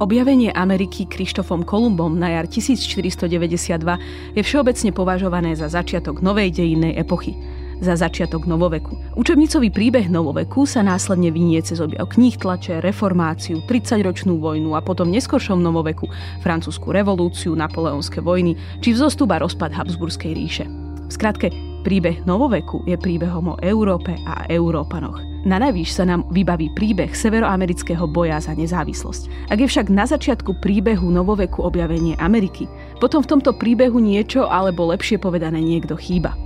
Objavenie 0.00 0.48
Ameriky 0.48 1.04
Krištofom 1.04 1.60
Kolumbom 1.68 2.16
na 2.16 2.32
jar 2.32 2.48
1492 2.48 4.32
je 4.32 4.40
všeobecne 4.40 4.90
považované 4.96 5.52
za 5.52 5.68
začiatok 5.68 6.24
novej 6.24 6.56
dejinnej 6.56 6.96
epochy 6.96 7.36
za 7.80 7.96
začiatok 7.96 8.44
novoveku. 8.44 8.96
Učebnicový 9.16 9.72
príbeh 9.72 10.12
novoveku 10.12 10.68
sa 10.68 10.84
následne 10.84 11.32
vynie 11.32 11.60
cez 11.64 11.80
objav 11.80 12.12
kníh 12.12 12.36
tlače, 12.36 12.84
reformáciu, 12.84 13.64
30-ročnú 13.64 14.36
vojnu 14.36 14.76
a 14.76 14.84
potom 14.84 15.08
neskôršom 15.08 15.60
novoveku, 15.60 16.08
francúzsku 16.44 16.92
revolúciu, 16.92 17.56
napoleonské 17.56 18.20
vojny 18.20 18.56
či 18.84 18.92
vzostup 18.92 19.32
a 19.32 19.40
rozpad 19.40 19.72
Habsburskej 19.72 20.32
ríše. 20.36 20.64
V 21.08 21.12
skratke, 21.12 21.48
príbeh 21.82 22.24
novoveku 22.28 22.84
je 22.84 23.00
príbehom 23.00 23.56
o 23.56 23.60
Európe 23.64 24.12
a 24.28 24.44
Európanoch. 24.48 25.29
Na 25.40 25.56
najvýš 25.56 25.96
sa 25.96 26.04
nám 26.04 26.28
vybaví 26.28 26.68
príbeh 26.76 27.16
severoamerického 27.16 28.04
boja 28.04 28.36
za 28.44 28.52
nezávislosť. 28.52 29.48
Ak 29.48 29.56
je 29.56 29.72
však 29.72 29.88
na 29.88 30.04
začiatku 30.04 30.60
príbehu 30.60 31.08
novoveku 31.08 31.64
objavenie 31.64 32.12
Ameriky, 32.20 32.68
potom 33.00 33.24
v 33.24 33.30
tomto 33.36 33.56
príbehu 33.56 33.96
niečo, 34.04 34.44
alebo 34.44 34.92
lepšie 34.92 35.16
povedané 35.16 35.64
niekto 35.64 35.96
chýba. 35.96 36.36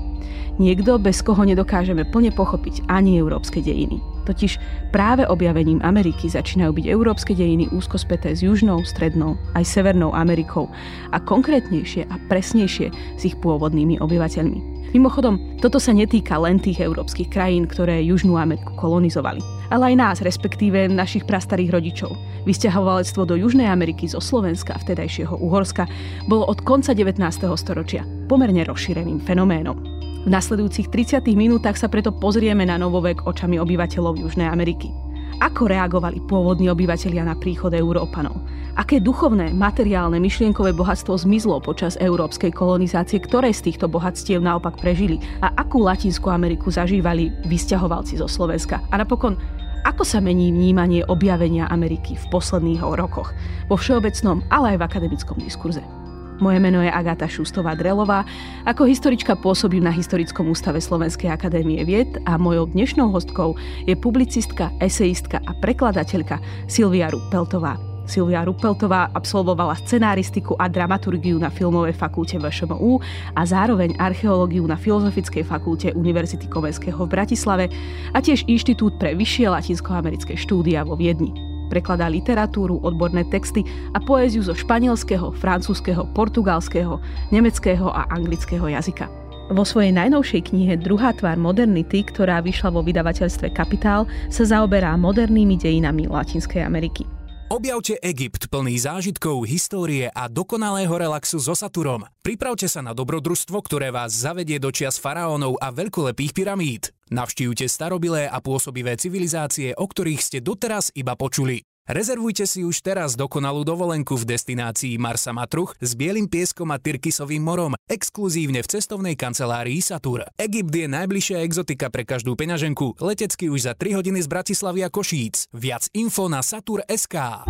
Niekto, 0.62 1.02
bez 1.02 1.18
koho 1.26 1.42
nedokážeme 1.42 2.06
plne 2.06 2.30
pochopiť 2.30 2.86
ani 2.86 3.18
európske 3.18 3.58
dejiny. 3.58 3.98
Totiž 4.30 4.62
práve 4.94 5.26
objavením 5.26 5.82
Ameriky 5.82 6.30
začínajú 6.30 6.78
byť 6.78 6.86
európske 6.86 7.34
dejiny 7.34 7.74
úzko 7.74 7.98
späté 7.98 8.38
s 8.38 8.46
južnou, 8.46 8.86
strednou 8.86 9.34
aj 9.58 9.66
severnou 9.66 10.14
Amerikou 10.14 10.70
a 11.10 11.18
konkrétnejšie 11.18 12.06
a 12.06 12.14
presnejšie 12.30 12.94
s 12.94 13.22
ich 13.26 13.34
pôvodnými 13.42 13.98
obyvateľmi. 13.98 14.73
Mimochodom, 14.94 15.58
toto 15.58 15.82
sa 15.82 15.90
netýka 15.90 16.38
len 16.38 16.62
tých 16.62 16.78
európskych 16.78 17.26
krajín, 17.26 17.66
ktoré 17.66 17.98
Južnú 18.06 18.38
Ameriku 18.38 18.78
kolonizovali, 18.78 19.42
ale 19.74 19.90
aj 19.90 19.94
nás, 19.98 20.16
respektíve 20.22 20.86
našich 20.86 21.26
prastarých 21.26 21.74
rodičov. 21.74 22.14
Vysťahovalectvo 22.46 23.26
do 23.26 23.34
Južnej 23.34 23.66
Ameriky 23.66 24.06
zo 24.06 24.22
Slovenska, 24.22 24.78
vtedajšieho 24.78 25.34
Uhorska, 25.34 25.90
bolo 26.30 26.46
od 26.46 26.62
konca 26.62 26.94
19. 26.94 27.18
storočia 27.58 28.06
pomerne 28.30 28.62
rozšíreným 28.62 29.18
fenoménom. 29.26 29.74
V 30.22 30.30
nasledujúcich 30.30 30.86
30 30.94 31.26
minútach 31.34 31.74
sa 31.74 31.90
preto 31.90 32.14
pozrieme 32.14 32.62
na 32.62 32.78
novovek 32.78 33.26
očami 33.26 33.58
obyvateľov 33.58 34.22
Južnej 34.22 34.46
Ameriky. 34.46 34.94
Ako 35.42 35.66
reagovali 35.66 36.22
pôvodní 36.30 36.70
obyvateľia 36.70 37.26
na 37.26 37.34
príchod 37.34 37.74
Európanov? 37.74 38.38
Aké 38.74 38.98
duchovné, 38.98 39.54
materiálne, 39.54 40.18
myšlienkové 40.18 40.74
bohatstvo 40.74 41.14
zmizlo 41.14 41.62
počas 41.62 41.94
európskej 41.98 42.50
kolonizácie, 42.50 43.22
ktoré 43.22 43.54
z 43.54 43.70
týchto 43.70 43.86
bohatstiev 43.86 44.42
naopak 44.42 44.78
prežili? 44.78 45.22
A 45.42 45.54
akú 45.54 45.86
Latinskú 45.86 46.30
Ameriku 46.30 46.74
zažívali 46.74 47.30
vysťahovalci 47.46 48.18
zo 48.18 48.26
Slovenska? 48.26 48.82
A 48.90 48.98
napokon, 48.98 49.38
ako 49.86 50.02
sa 50.02 50.18
mení 50.18 50.50
vnímanie 50.50 51.06
objavenia 51.06 51.70
Ameriky 51.70 52.18
v 52.18 52.26
posledných 52.34 52.82
rokoch? 52.82 53.30
Vo 53.70 53.78
všeobecnom, 53.78 54.42
ale 54.50 54.74
aj 54.74 54.78
v 54.82 54.86
akademickom 54.90 55.38
diskurze. 55.38 56.03
Moje 56.42 56.58
meno 56.58 56.82
je 56.82 56.90
Agáta 56.90 57.30
Šustová-Drelová. 57.30 58.26
Ako 58.66 58.90
historička 58.90 59.38
pôsobím 59.38 59.86
na 59.86 59.94
Historickom 59.94 60.50
ústave 60.50 60.82
Slovenskej 60.82 61.30
akadémie 61.30 61.78
vied 61.86 62.18
a 62.26 62.34
mojou 62.34 62.66
dnešnou 62.74 63.06
hostkou 63.14 63.54
je 63.86 63.94
publicistka, 63.94 64.74
eseistka 64.82 65.38
a 65.46 65.54
prekladateľka 65.62 66.42
Silvia 66.66 67.06
Rupeltová. 67.14 67.78
Silvia 68.10 68.42
Rupeltová 68.42 69.14
absolvovala 69.14 69.78
scenáristiku 69.78 70.58
a 70.58 70.66
dramaturgiu 70.66 71.38
na 71.38 71.54
Filmovej 71.54 71.94
fakulte 71.94 72.42
VŠMU 72.42 72.98
a 73.38 73.42
zároveň 73.46 73.94
archeológiu 74.02 74.66
na 74.66 74.74
Filozofickej 74.74 75.46
fakulte 75.46 75.94
Univerzity 75.94 76.50
Komenského 76.50 76.98
v 76.98 77.12
Bratislave 77.14 77.64
a 78.10 78.18
tiež 78.18 78.42
Inštitút 78.50 78.98
pre 78.98 79.14
vyššie 79.14 79.54
latinskoamerické 79.54 80.34
štúdia 80.34 80.82
vo 80.82 80.98
Viedni. 80.98 81.53
Prekladá 81.72 82.08
literatúru, 82.10 82.80
odborné 82.84 83.24
texty 83.28 83.64
a 83.92 83.98
poéziu 84.00 84.40
zo 84.44 84.52
španielského, 84.52 85.32
francúzského, 85.38 86.08
portugalského, 86.12 87.00
nemeckého 87.30 87.90
a 87.90 88.08
anglického 88.12 88.68
jazyka. 88.68 89.06
Vo 89.52 89.60
svojej 89.60 89.92
najnovšej 89.92 90.56
knihe 90.56 90.80
Druhá 90.80 91.12
tvár 91.12 91.36
modernity, 91.36 92.00
ktorá 92.08 92.40
vyšla 92.40 92.72
vo 92.72 92.80
vydavateľstve 92.80 93.52
Kapitál, 93.52 94.08
sa 94.32 94.48
zaoberá 94.48 94.96
modernými 94.96 95.60
dejinami 95.60 96.08
Latinskej 96.08 96.64
Ameriky. 96.64 97.04
Objavte 97.52 98.00
Egypt 98.00 98.48
plný 98.48 98.80
zážitkov, 98.80 99.44
histórie 99.44 100.08
a 100.08 100.32
dokonalého 100.32 100.96
relaxu 100.96 101.36
so 101.36 101.52
Saturom. 101.52 102.08
Pripravte 102.24 102.64
sa 102.64 102.80
na 102.80 102.96
dobrodružstvo, 102.96 103.60
ktoré 103.68 103.92
vás 103.92 104.16
zavedie 104.16 104.56
do 104.56 104.72
čias 104.72 104.96
faraónov 104.96 105.60
a 105.60 105.68
veľkolepých 105.68 106.32
pyramíd. 106.32 106.93
Navštívte 107.12 107.68
starobilé 107.68 108.24
a 108.24 108.40
pôsobivé 108.40 108.96
civilizácie, 108.96 109.76
o 109.76 109.84
ktorých 109.84 110.20
ste 110.22 110.38
doteraz 110.40 110.88
iba 110.96 111.12
počuli. 111.18 111.60
Rezervujte 111.84 112.48
si 112.48 112.64
už 112.64 112.80
teraz 112.80 113.12
dokonalú 113.12 113.60
dovolenku 113.60 114.16
v 114.16 114.24
destinácii 114.24 114.96
Marsa 114.96 115.36
Matruch 115.36 115.76
s 115.84 115.92
bielým 115.92 116.32
pieskom 116.32 116.72
a 116.72 116.80
Tyrkisovým 116.80 117.44
morom, 117.44 117.76
exkluzívne 117.92 118.64
v 118.64 118.70
cestovnej 118.72 119.20
kancelárii 119.20 119.84
Satur. 119.84 120.24
Egypt 120.40 120.72
je 120.72 120.88
najbližšia 120.88 121.44
exotika 121.44 121.92
pre 121.92 122.08
každú 122.08 122.40
peňaženku, 122.40 122.96
letecky 123.04 123.52
už 123.52 123.68
za 123.68 123.72
3 123.76 124.00
hodiny 124.00 124.24
z 124.24 124.28
Bratislavy 124.32 124.80
a 124.80 124.88
Košíc. 124.88 125.44
Viac 125.52 125.92
info 125.92 126.32
na 126.32 126.40
satur.sk. 126.40 127.44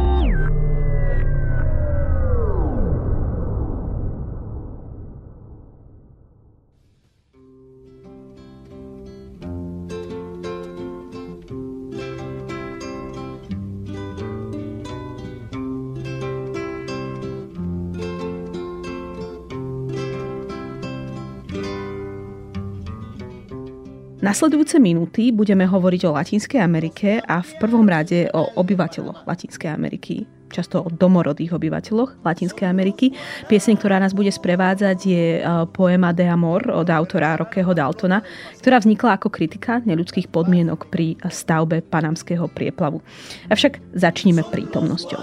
Nasledujúce 24.25 24.81
minúty 24.81 25.37
budeme 25.37 25.69
hovoriť 25.69 26.09
o 26.09 26.17
Latinskej 26.17 26.57
Amerike 26.57 27.21
a 27.29 27.45
v 27.45 27.53
prvom 27.61 27.85
rade 27.85 28.25
o 28.33 28.57
obyvateľoch 28.57 29.29
Latinskej 29.29 29.69
Ameriky 29.69 30.25
často 30.49 30.81
o 30.81 30.89
domorodých 30.89 31.53
obyvateľoch 31.53 32.25
Latinskej 32.25 32.65
Ameriky. 32.65 33.13
Pieseň, 33.51 33.75
ktorá 33.77 34.01
nás 34.01 34.17
bude 34.17 34.31
sprevádzať, 34.33 34.99
je 35.03 35.25
e, 35.37 35.41
poema 35.75 36.15
De 36.15 36.25
Amor 36.25 36.71
od 36.71 36.89
autora 36.89 37.37
Rockeho 37.37 37.75
Daltona, 37.75 38.23
ktorá 38.63 38.79
vznikla 38.79 39.19
ako 39.19 39.29
kritika 39.29 39.85
neľudských 39.85 40.31
podmienok 40.33 40.89
pri 40.89 41.21
stavbe 41.27 41.83
panamského 41.83 42.47
prieplavu. 42.49 43.03
Avšak 43.51 43.99
začníme 43.99 44.47
prítomnosťou. 44.47 45.21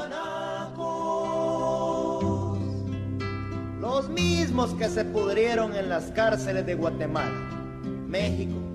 Los 3.81 4.05
mismos 4.13 4.75
que 4.77 4.91
se 4.91 5.07
pudrieron 5.09 5.73
en 5.73 5.89
las 5.89 6.11
cárceles 6.11 6.67
de 6.67 6.75
Guatemala, 6.75 7.39
México, 8.05 8.70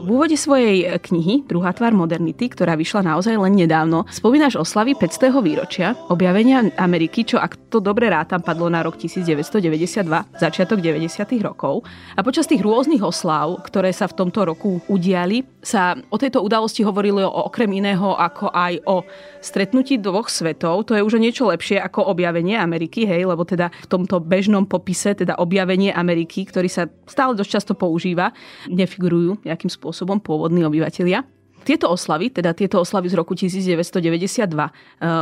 v 0.00 0.08
úvode 0.08 0.36
svojej 0.36 0.88
e, 0.88 0.98
knihy 0.98 1.44
Druhá 1.44 1.76
tvár 1.76 1.92
modernity, 1.92 2.48
ktorá 2.48 2.74
vyšla 2.74 3.14
naozaj 3.14 3.36
len 3.36 3.54
nedávno, 3.56 4.08
spomínaš 4.08 4.56
oslavy 4.60 4.96
500. 4.96 5.36
výročia 5.44 5.94
objavenia 6.08 6.64
Ameriky, 6.80 7.24
čo 7.28 7.36
ak 7.36 7.70
to 7.70 7.78
dobre 7.78 8.08
rátam, 8.10 8.42
padlo 8.42 8.66
na 8.66 8.82
rok 8.82 8.98
1992, 8.98 10.40
začiatok 10.40 10.82
90. 10.82 11.22
rokov. 11.44 11.86
A 12.16 12.20
počas 12.24 12.48
tých 12.48 12.64
rôznych 12.64 13.04
oslav, 13.04 13.60
ktoré 13.62 13.92
sa 13.94 14.10
v 14.10 14.16
tomto 14.16 14.42
roku 14.48 14.82
udiali, 14.90 15.44
sa 15.60 15.96
o 16.08 16.16
tejto 16.16 16.40
udalosti 16.40 16.80
hovorilo 16.80 17.24
okrem 17.24 17.68
iného 17.76 18.16
ako 18.16 18.48
aj 18.48 18.80
o 18.88 19.04
stretnutí 19.44 20.00
dvoch 20.00 20.32
svetov. 20.32 20.88
To 20.88 20.96
je 20.96 21.04
už 21.04 21.20
niečo 21.20 21.48
lepšie 21.48 21.76
ako 21.80 22.08
objavenie 22.08 22.56
Ameriky, 22.56 23.04
hej, 23.04 23.28
lebo 23.28 23.44
teda 23.44 23.68
v 23.68 23.86
tomto 23.88 24.20
bežnom 24.24 24.64
popise, 24.64 25.12
teda 25.12 25.36
objavenie 25.36 25.92
Ameriky, 25.92 26.48
ktorý 26.48 26.68
sa 26.68 26.88
stále 27.04 27.36
dosť 27.36 27.50
často 27.60 27.72
používa, 27.76 28.32
nefigurujú 28.72 29.44
nejakým 29.44 29.68
spôsobom 29.68 30.20
pôvodní 30.20 30.64
obyvateľia. 30.64 31.24
Tieto 31.60 31.92
oslavy, 31.92 32.32
teda 32.32 32.56
tieto 32.56 32.80
oslavy 32.80 33.12
z 33.12 33.14
roku 33.20 33.36
1992, 33.36 34.48
uh, 34.56 34.64
e, 34.64 34.70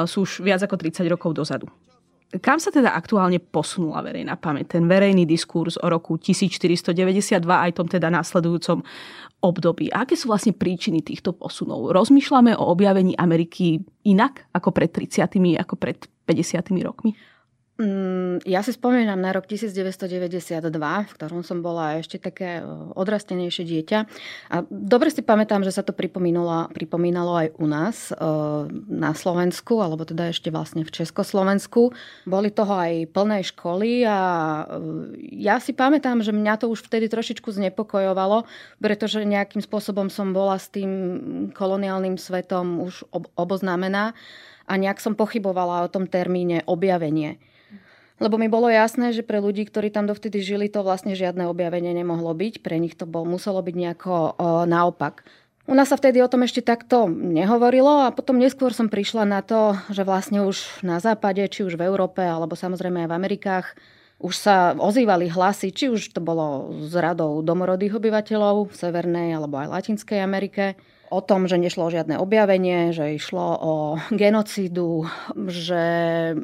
sú 0.06 0.22
už 0.22 0.38
viac 0.46 0.62
ako 0.62 0.78
30 0.78 1.02
rokov 1.10 1.34
dozadu. 1.34 1.66
Kam 2.28 2.60
sa 2.60 2.68
teda 2.68 2.92
aktuálne 2.92 3.40
posunula 3.40 4.04
verejná 4.04 4.36
pamäť? 4.36 4.76
Ten 4.76 4.84
verejný 4.84 5.24
diskurs 5.24 5.80
o 5.80 5.88
roku 5.88 6.20
1492 6.20 7.40
aj 7.40 7.72
tom 7.72 7.88
teda 7.88 8.12
následujúcom 8.12 8.84
období. 9.38 9.90
Aké 9.94 10.18
sú 10.18 10.30
vlastne 10.30 10.50
príčiny 10.54 11.02
týchto 11.02 11.30
posunov? 11.30 11.94
Rozmýšľame 11.94 12.58
o 12.58 12.64
objavení 12.70 13.14
Ameriky 13.14 13.82
inak 14.06 14.50
ako 14.50 14.74
pred 14.74 14.90
30 14.90 15.58
ako 15.62 15.74
pred 15.78 15.98
50 16.26 16.74
rokmi? 16.82 17.14
Mm, 17.78 18.42
ja 18.42 18.58
si 18.66 18.74
spomínam 18.74 19.22
na 19.22 19.30
rok 19.30 19.46
1992, 19.46 20.66
v 20.74 21.12
ktorom 21.14 21.46
som 21.46 21.62
bola 21.62 22.02
ešte 22.02 22.18
také 22.18 22.58
e, 22.58 22.66
odrastenejšie 22.98 23.62
dieťa. 23.62 23.98
A 24.50 24.66
dobre 24.66 25.14
si 25.14 25.22
pamätám, 25.22 25.62
že 25.62 25.70
sa 25.70 25.86
to 25.86 25.94
pripomínalo, 25.94 26.74
pripomínalo 26.74 27.38
aj 27.38 27.48
u 27.54 27.66
nás 27.70 28.10
e, 28.10 28.18
na 28.90 29.14
Slovensku, 29.14 29.78
alebo 29.78 30.02
teda 30.02 30.26
ešte 30.34 30.50
vlastne 30.50 30.82
v 30.82 30.90
Československu. 30.90 31.94
Boli 32.26 32.50
toho 32.50 32.74
aj 32.74 33.14
plné 33.14 33.46
školy 33.46 34.02
a 34.02 34.18
e, 34.66 35.38
ja 35.38 35.62
si 35.62 35.70
pamätám, 35.70 36.18
že 36.26 36.34
mňa 36.34 36.58
to 36.58 36.74
už 36.74 36.82
vtedy 36.82 37.06
trošičku 37.06 37.46
znepokojovalo, 37.46 38.42
pretože 38.82 39.22
nejakým 39.22 39.62
spôsobom 39.62 40.10
som 40.10 40.34
bola 40.34 40.58
s 40.58 40.66
tým 40.66 40.90
koloniálnym 41.54 42.18
svetom 42.18 42.82
už 42.82 43.06
oboznámená 43.38 44.18
a 44.66 44.72
nejak 44.74 44.98
som 44.98 45.14
pochybovala 45.14 45.86
o 45.86 45.92
tom 45.94 46.10
termíne 46.10 46.66
objavenie. 46.66 47.38
Lebo 48.18 48.34
mi 48.34 48.50
bolo 48.50 48.66
jasné, 48.66 49.14
že 49.14 49.22
pre 49.22 49.38
ľudí, 49.38 49.62
ktorí 49.62 49.94
tam 49.94 50.10
dovtedy 50.10 50.42
žili, 50.42 50.66
to 50.66 50.82
vlastne 50.82 51.14
žiadne 51.14 51.46
objavenie 51.46 51.94
nemohlo 51.94 52.34
byť. 52.34 52.66
Pre 52.66 52.76
nich 52.82 52.98
to 52.98 53.06
bol, 53.06 53.22
muselo 53.22 53.62
byť 53.62 53.74
nejako 53.78 54.12
o, 54.12 54.24
naopak. 54.66 55.22
U 55.68 55.76
nás 55.76 55.92
sa 55.92 56.00
vtedy 56.00 56.18
o 56.24 56.32
tom 56.32 56.42
ešte 56.42 56.64
takto 56.64 57.06
nehovorilo 57.12 58.08
a 58.08 58.14
potom 58.14 58.40
neskôr 58.40 58.72
som 58.72 58.88
prišla 58.88 59.28
na 59.28 59.44
to, 59.44 59.76
že 59.92 60.02
vlastne 60.02 60.42
už 60.42 60.80
na 60.80 60.96
západe, 60.98 61.44
či 61.46 61.62
už 61.62 61.76
v 61.76 61.86
Európe, 61.86 62.24
alebo 62.24 62.56
samozrejme 62.56 63.04
aj 63.04 63.08
v 63.12 63.16
Amerikách, 63.20 63.66
už 64.18 64.34
sa 64.34 64.74
ozývali 64.74 65.30
hlasy, 65.30 65.70
či 65.70 65.86
už 65.92 66.10
to 66.10 66.18
bolo 66.18 66.74
z 66.88 66.94
radou 66.98 67.38
domorodých 67.44 68.02
obyvateľov 68.02 68.72
v 68.72 68.74
Severnej 68.74 69.36
alebo 69.36 69.62
aj 69.62 69.70
Latinskej 69.70 70.18
Amerike, 70.18 70.74
o 71.08 71.20
tom, 71.24 71.48
že 71.48 71.56
nešlo 71.56 71.88
o 71.88 71.92
žiadne 71.92 72.20
objavenie, 72.20 72.92
že 72.92 73.16
išlo 73.16 73.46
o 73.58 73.74
genocídu, 74.12 75.08
že 75.48 75.82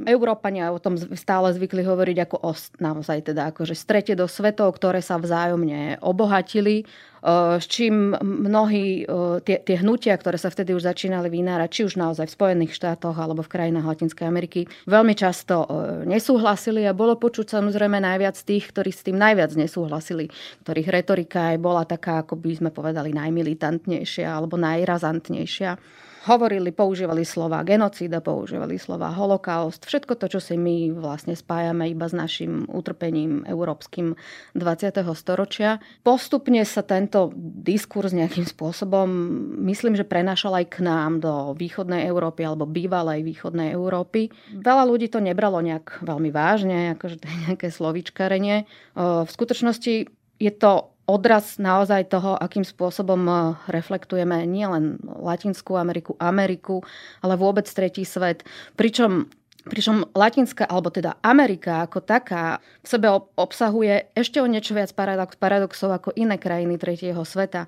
Európania 0.08 0.72
o 0.72 0.80
tom 0.80 0.96
stále 0.96 1.52
zvykli 1.52 1.84
hovoriť 1.84 2.16
ako 2.28 2.36
o 2.40 2.50
naozaj 2.80 3.32
teda 3.32 3.52
akože 3.52 3.76
strete 3.76 4.12
do 4.16 4.24
svetov, 4.24 4.76
ktoré 4.76 5.04
sa 5.04 5.20
vzájomne 5.20 6.00
obohatili 6.00 6.88
s 7.24 7.64
čím 7.72 8.12
mnohí 8.20 9.08
tie, 9.48 9.56
tie 9.64 9.76
hnutia, 9.80 10.12
ktoré 10.12 10.36
sa 10.36 10.52
vtedy 10.52 10.76
už 10.76 10.84
začínali 10.84 11.32
vynárať, 11.32 11.68
či 11.72 11.80
už 11.88 11.96
naozaj 11.96 12.28
v 12.28 12.36
Spojených 12.36 12.76
štátoch 12.76 13.16
alebo 13.16 13.40
v 13.40 13.48
krajinách 13.48 13.88
Latinskej 13.88 14.28
Ameriky, 14.28 14.68
veľmi 14.84 15.16
často 15.16 15.64
nesúhlasili 16.04 16.84
a 16.84 16.92
bolo 16.92 17.16
počuť 17.16 17.56
samozrejme 17.56 17.96
najviac 17.96 18.36
tých, 18.36 18.68
ktorí 18.68 18.92
s 18.92 19.08
tým 19.08 19.16
najviac 19.16 19.56
nesúhlasili, 19.56 20.28
ktorých 20.68 20.88
retorika 20.92 21.56
aj 21.56 21.58
bola 21.64 21.88
taká, 21.88 22.20
ako 22.20 22.36
by 22.36 22.60
sme 22.60 22.70
povedali, 22.70 23.16
najmilitantnejšia 23.16 24.28
alebo 24.28 24.60
najrazantnejšia 24.60 25.80
hovorili, 26.24 26.72
používali 26.72 27.22
slova 27.22 27.60
genocída, 27.60 28.24
používali 28.24 28.80
slova 28.80 29.12
holokaust, 29.12 29.84
všetko 29.84 30.16
to, 30.16 30.26
čo 30.32 30.40
si 30.40 30.56
my 30.56 30.96
vlastne 30.96 31.36
spájame 31.36 31.92
iba 31.92 32.08
s 32.08 32.16
našim 32.16 32.64
utrpením 32.72 33.44
európskym 33.44 34.16
20. 34.56 35.04
storočia. 35.12 35.84
Postupne 36.00 36.64
sa 36.64 36.80
tento 36.80 37.28
diskurs 37.60 38.16
nejakým 38.16 38.48
spôsobom, 38.48 39.06
myslím, 39.68 39.94
že 39.98 40.08
prenašal 40.08 40.64
aj 40.64 40.66
k 40.72 40.76
nám 40.80 41.20
do 41.20 41.52
východnej 41.52 42.08
Európy 42.08 42.48
alebo 42.48 42.64
bývalej 42.64 43.20
východnej 43.26 43.76
Európy. 43.76 44.32
Veľa 44.56 44.84
ľudí 44.88 45.12
to 45.12 45.20
nebralo 45.20 45.60
nejak 45.60 46.00
veľmi 46.00 46.32
vážne, 46.32 46.96
akože 46.96 47.20
to 47.20 47.26
je 47.28 47.36
nejaké 47.52 47.68
slovičkarenie. 47.68 48.64
V 48.96 49.28
skutočnosti 49.28 50.08
je 50.40 50.52
to 50.54 50.93
odraz 51.04 51.60
naozaj 51.60 52.08
toho, 52.08 52.36
akým 52.36 52.64
spôsobom 52.64 53.20
eh, 53.28 53.36
reflektujeme 53.68 54.44
nielen 54.48 55.00
Latinskú 55.04 55.76
Ameriku, 55.76 56.16
Ameriku, 56.20 56.80
ale 57.20 57.36
vôbec 57.36 57.68
tretí 57.68 58.04
svet. 58.04 58.44
Pričom 58.76 59.28
Pričom 59.64 60.04
Latinská, 60.12 60.68
alebo 60.68 60.92
teda 60.92 61.16
Amerika 61.24 61.88
ako 61.88 62.04
taká 62.04 62.60
v 62.84 62.86
sebe 62.86 63.08
obsahuje 63.32 64.12
ešte 64.12 64.36
o 64.36 64.44
niečo 64.44 64.76
viac 64.76 64.92
paradox, 64.92 65.40
paradoxov 65.40 65.88
ako 65.88 66.12
iné 66.20 66.36
krajiny 66.36 66.76
tretieho 66.76 67.24
sveta. 67.24 67.64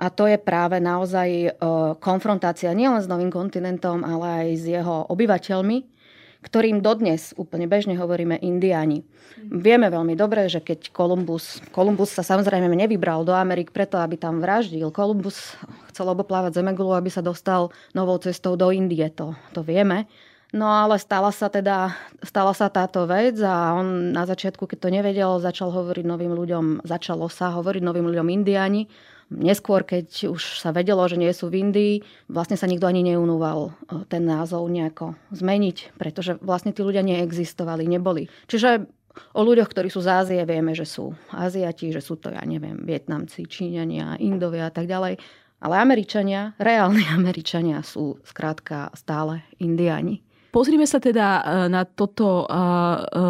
A 0.00 0.08
to 0.08 0.24
je 0.24 0.40
práve 0.40 0.80
naozaj 0.80 1.28
eh, 1.28 1.52
konfrontácia 2.00 2.72
nielen 2.72 3.04
s 3.04 3.10
novým 3.12 3.28
kontinentom, 3.28 4.08
ale 4.08 4.24
aj 4.24 4.48
s 4.56 4.64
jeho 4.72 5.04
obyvateľmi, 5.12 5.97
ktorým 6.38 6.78
dodnes 6.78 7.34
úplne 7.34 7.66
bežne 7.66 7.98
hovoríme 7.98 8.38
indiáni. 8.38 9.02
Vieme 9.38 9.90
veľmi 9.90 10.14
dobre, 10.14 10.46
že 10.46 10.62
keď 10.62 10.94
Kolumbus, 10.94 11.58
Kolumbus 11.74 12.14
sa 12.14 12.22
samozrejme 12.22 12.70
nevybral 12.70 13.26
do 13.26 13.34
Amerik 13.34 13.74
preto, 13.74 13.98
aby 13.98 14.14
tam 14.14 14.38
vraždil. 14.38 14.94
Kolumbus 14.94 15.58
chcel 15.90 16.06
oboplávať 16.06 16.62
Zemegulu, 16.62 16.94
aby 16.94 17.10
sa 17.10 17.22
dostal 17.22 17.74
novou 17.90 18.18
cestou 18.22 18.54
do 18.54 18.70
Indie, 18.70 19.10
to, 19.10 19.34
to 19.50 19.66
vieme. 19.66 20.06
No 20.48 20.64
ale 20.64 20.96
stala 20.96 21.28
sa 21.28 21.52
teda, 21.52 21.92
stala 22.24 22.56
sa 22.56 22.72
táto 22.72 23.04
vec 23.04 23.36
a 23.44 23.76
on 23.76 24.16
na 24.16 24.24
začiatku, 24.24 24.64
keď 24.64 24.78
to 24.80 24.88
nevedel, 24.88 25.30
začal 25.44 25.68
hovoriť 25.68 26.08
novým 26.08 26.32
ľuďom, 26.32 26.88
začalo 26.88 27.28
sa 27.28 27.52
hovoriť 27.52 27.84
novým 27.84 28.08
ľuďom 28.08 28.28
indiáni 28.32 28.88
Neskôr, 29.28 29.84
keď 29.84 30.32
už 30.32 30.64
sa 30.64 30.72
vedelo, 30.72 31.04
že 31.04 31.20
nie 31.20 31.28
sú 31.36 31.52
v 31.52 31.60
Indii, 31.60 31.94
vlastne 32.32 32.56
sa 32.56 32.64
nikto 32.64 32.88
ani 32.88 33.04
neunúval 33.04 33.68
e, 33.68 33.70
ten 34.08 34.24
názov 34.24 34.64
nejako 34.72 35.20
zmeniť, 35.36 36.00
pretože 36.00 36.40
vlastne 36.40 36.72
tí 36.72 36.80
ľudia 36.80 37.04
neexistovali, 37.04 37.84
neboli. 37.84 38.32
Čiže 38.48 38.88
o 39.36 39.40
ľuďoch, 39.44 39.68
ktorí 39.68 39.92
sú 39.92 40.00
z 40.00 40.08
Ázie, 40.08 40.40
vieme, 40.48 40.72
že 40.72 40.88
sú 40.88 41.12
Aziati, 41.28 41.92
že 41.92 42.00
sú 42.00 42.16
to, 42.16 42.32
ja 42.32 42.40
neviem, 42.48 42.80
Vietnamci, 42.80 43.44
Číňania, 43.44 44.16
Indovia 44.16 44.70
a 44.70 44.72
tak 44.72 44.88
ďalej. 44.88 45.20
Ale 45.58 45.74
Američania, 45.76 46.54
reálni 46.56 47.04
Američania 47.18 47.84
sú 47.84 48.16
skrátka 48.24 48.88
stále 48.94 49.44
Indiani. 49.60 50.24
Pozrime 50.48 50.88
sa 50.88 50.96
teda 50.96 51.28
e, 51.28 51.42
na 51.68 51.84
toto 51.84 52.44
e, 52.44 52.46
e, 52.48 52.60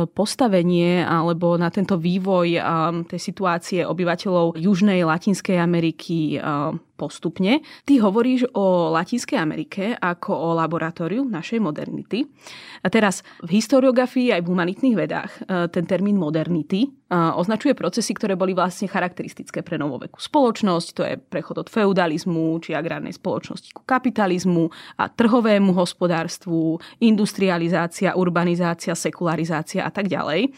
postavenie 0.06 1.03
alebo 1.03 1.59
na 1.59 1.67
tento 1.67 1.99
vývoj 1.99 2.62
tej 3.11 3.20
situácie 3.20 3.82
obyvateľov 3.82 4.55
Južnej 4.55 5.03
Latinskej 5.03 5.59
Ameriky 5.59 6.38
postupne. 6.99 7.62
Ty 7.87 8.03
hovoríš 8.03 8.50
o 8.59 8.91
Latinskej 8.91 9.39
Amerike 9.39 9.95
ako 9.95 10.35
o 10.35 10.49
laboratóriu 10.59 11.23
našej 11.23 11.62
modernity. 11.62 12.27
A 12.83 12.91
teraz 12.91 13.23
v 13.47 13.62
historiografii 13.62 14.35
aj 14.35 14.43
v 14.43 14.50
humanitných 14.50 14.97
vedách 14.99 15.31
e, 15.47 15.71
ten 15.71 15.87
termín 15.87 16.19
modernity 16.19 16.87
e, 16.87 16.89
označuje 17.15 17.79
procesy, 17.79 18.15
ktoré 18.15 18.35
boli 18.35 18.55
vlastne 18.55 18.91
charakteristické 18.91 19.62
pre 19.62 19.79
novovekú 19.79 20.19
spoločnosť. 20.19 20.89
To 20.99 21.03
je 21.06 21.15
prechod 21.19 21.62
od 21.62 21.69
feudalizmu 21.71 22.59
či 22.59 22.75
agrárnej 22.75 23.15
spoločnosti 23.15 23.71
ku 23.71 23.87
kapitalizmu 23.87 24.67
a 24.99 25.06
trhovému 25.06 25.71
hospodárstvu, 25.79 26.83
industrializácia, 26.99 28.19
urbanizácia, 28.19 28.99
sekularizácia 28.99 29.87
a 29.87 29.91
tak 29.94 30.11
ďalej. 30.11 30.41
E, 30.47 30.51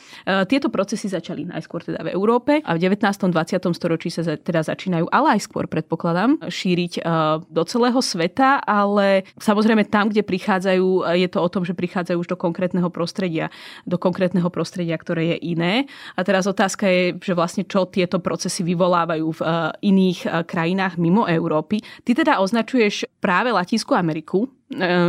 tieto 0.49 0.73
procesy 0.73 1.13
začali 1.13 1.49
najskôr 1.49 1.85
teda 1.85 2.01
v 2.07 2.13
Európe 2.15 2.65
a 2.65 2.71
v 2.73 2.79
19. 2.81 3.05
20. 3.33 3.77
storočí 3.77 4.09
sa 4.13 4.23
teda 4.25 4.63
začínajú, 4.63 5.11
ale 5.11 5.37
aj 5.37 5.51
skôr 5.51 5.67
predpokladám, 5.67 6.30
program 6.37 6.51
šíriť 6.51 6.93
eh, 6.99 7.03
do 7.49 7.63
celého 7.65 8.01
sveta, 8.03 8.63
ale 8.63 9.27
samozrejme 9.41 9.89
tam, 9.89 10.11
kde 10.11 10.23
prichádzajú, 10.23 10.87
eh, 11.07 11.27
je 11.27 11.29
to 11.31 11.39
o 11.41 11.49
tom, 11.51 11.63
že 11.65 11.75
prichádzajú 11.75 12.19
už 12.21 12.29
do 12.31 12.39
konkrétneho 12.39 12.91
prostredia, 12.91 13.51
do 13.87 13.99
konkrétneho 13.99 14.51
prostredia, 14.51 14.99
ktoré 14.99 15.37
je 15.37 15.57
iné. 15.57 15.75
A 16.15 16.21
teraz 16.23 16.47
otázka 16.47 16.87
je, 16.87 17.17
že 17.19 17.35
vlastne 17.35 17.67
čo 17.67 17.89
tieto 17.89 18.21
procesy 18.21 18.63
vyvolávajú 18.63 19.27
v 19.35 19.41
eh, 19.43 19.51
iných 19.91 20.47
krajinách 20.47 21.01
mimo 21.01 21.27
Európy. 21.27 21.83
Ty 22.05 22.13
teda 22.23 22.39
označuješ 22.43 23.09
práve 23.19 23.51
Latinskú 23.51 23.97
Ameriku 23.97 24.47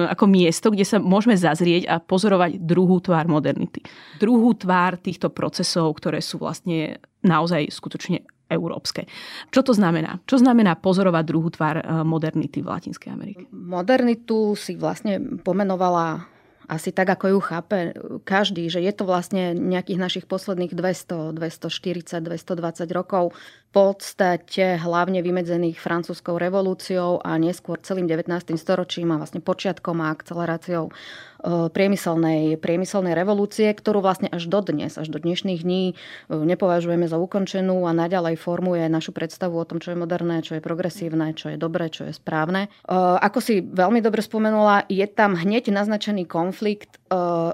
ako 0.10 0.26
miesto, 0.26 0.74
kde 0.74 0.82
sa 0.82 0.98
môžeme 0.98 1.38
zazrieť 1.38 1.86
a 1.86 2.02
pozorovať 2.02 2.66
druhú 2.66 2.98
tvár 2.98 3.30
modernity. 3.30 3.86
Druhú 4.18 4.58
tvár 4.58 4.98
týchto 4.98 5.30
procesov, 5.30 5.94
ktoré 6.02 6.18
sú 6.18 6.42
vlastne 6.42 6.98
naozaj 7.22 7.70
skutočne 7.70 8.26
európske. 8.52 9.08
Čo 9.50 9.64
to 9.64 9.72
znamená? 9.72 10.20
Čo 10.28 10.44
znamená 10.44 10.76
pozorovať 10.76 11.24
druhú 11.24 11.50
tvár 11.50 11.80
eh, 11.80 11.86
modernity 12.04 12.60
v 12.60 12.68
Latinskej 12.68 13.10
Amerike? 13.10 13.44
Modernitu 13.56 14.60
si 14.60 14.76
vlastne 14.76 15.40
pomenovala 15.40 16.28
asi 16.72 16.96
tak, 16.96 17.12
ako 17.20 17.36
ju 17.36 17.40
chápe 17.44 17.78
každý, 18.24 18.72
že 18.72 18.80
je 18.80 18.96
to 18.96 19.04
vlastne 19.04 19.52
nejakých 19.52 20.00
našich 20.00 20.26
posledných 20.26 20.72
200, 20.72 21.36
240, 21.36 22.24
220 22.24 22.88
rokov 22.96 23.36
podstate 23.72 24.76
hlavne 24.76 25.24
vymedzených 25.24 25.80
francúzskou 25.80 26.36
revolúciou 26.36 27.24
a 27.24 27.40
neskôr 27.40 27.80
celým 27.80 28.04
19. 28.04 28.60
storočím 28.60 29.16
a 29.16 29.20
vlastne 29.20 29.40
počiatkom 29.40 30.04
a 30.04 30.12
akceleráciou 30.12 30.92
E, 31.42 31.74
priemyselnej, 31.74 32.62
priemyselnej 32.62 33.18
revolúcie, 33.18 33.74
ktorú 33.74 34.06
vlastne 34.06 34.30
až 34.30 34.46
do 34.46 34.62
dnes, 34.62 34.94
až 35.02 35.10
do 35.10 35.18
dnešných 35.18 35.66
dní 35.66 35.84
e, 35.90 35.94
nepovažujeme 36.30 37.10
za 37.10 37.18
ukončenú 37.18 37.90
a 37.90 37.98
naďalej 37.98 38.38
formuje 38.38 38.86
našu 38.86 39.10
predstavu 39.10 39.58
o 39.58 39.66
tom, 39.66 39.82
čo 39.82 39.94
je 39.94 39.98
moderné, 39.98 40.46
čo 40.46 40.58
je 40.58 40.62
progresívne, 40.62 41.34
čo 41.34 41.50
je 41.50 41.58
dobré, 41.58 41.90
čo 41.90 42.06
je 42.06 42.14
správne. 42.14 42.70
E, 42.70 42.94
ako 42.98 43.42
si 43.42 43.66
veľmi 43.66 44.06
dobre 44.06 44.22
spomenula, 44.22 44.86
je 44.86 45.06
tam 45.10 45.34
hneď 45.34 45.74
naznačený 45.74 46.30
konflikt 46.30 47.02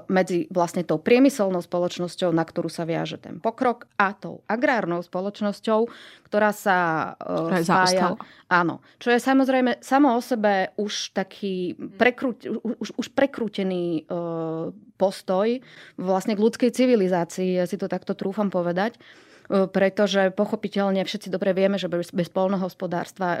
medzi 0.06 0.46
vlastne 0.54 0.86
tou 0.86 1.02
priemyselnou 1.02 1.58
spoločnosťou, 1.58 2.30
na 2.30 2.46
ktorú 2.46 2.70
sa 2.70 2.86
viaže 2.86 3.18
ten 3.18 3.42
pokrok, 3.42 3.90
a 3.98 4.14
tou 4.14 4.46
agrárnou 4.46 5.02
spoločnosťou, 5.02 5.90
ktorá 6.26 6.52
sa 6.52 6.78
ktorá 7.18 7.58
spája. 7.64 8.06
Áno. 8.52 8.84
Čo 9.00 9.12
je 9.12 9.20
samozrejme 9.20 9.80
samo 9.80 10.16
o 10.16 10.20
sebe 10.20 10.72
už 10.76 11.16
taký 11.16 11.76
prekrút, 11.96 12.44
už, 12.80 12.96
už 12.96 13.06
prekrútený 13.12 14.08
uh, 14.08 14.72
postoj 14.98 15.62
vlastne 15.96 16.34
k 16.34 16.42
ľudskej 16.42 16.70
civilizácii, 16.74 17.62
ja 17.62 17.64
si 17.70 17.78
to 17.78 17.86
takto 17.86 18.18
trúfam 18.18 18.50
povedať 18.50 18.98
e, 18.98 19.70
pretože 19.70 20.34
pochopiteľne 20.34 21.06
všetci 21.06 21.30
dobre 21.30 21.54
vieme, 21.54 21.78
že 21.78 21.86
bez, 21.86 22.10
bez 22.10 22.26
polnohospodárstva 22.28 23.28
e, 23.30 23.38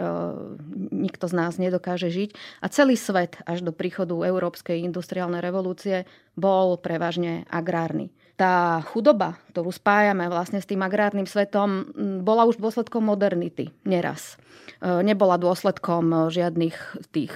nikto 0.94 1.26
z 1.26 1.34
nás 1.34 1.58
nedokáže 1.58 2.08
žiť. 2.08 2.62
A 2.62 2.70
celý 2.70 2.94
svet 2.94 3.42
až 3.44 3.66
do 3.66 3.74
príchodu 3.74 4.14
Európskej 4.14 4.86
industriálnej 4.86 5.42
revolúcie 5.42 6.06
bol 6.38 6.78
prevažne 6.78 7.42
agrárny. 7.50 8.14
Tá 8.38 8.86
chudoba, 8.94 9.34
ktorú 9.50 9.74
spájame 9.74 10.30
vlastne 10.30 10.62
s 10.62 10.70
tým 10.70 10.78
agrárnym 10.86 11.26
svetom, 11.26 11.90
bola 12.22 12.46
už 12.46 12.62
dôsledkom 12.62 13.02
modernity, 13.02 13.74
neraz. 13.82 14.38
E, 14.78 15.02
nebola 15.02 15.34
dôsledkom 15.42 16.30
žiadnych 16.30 17.02
tých 17.10 17.34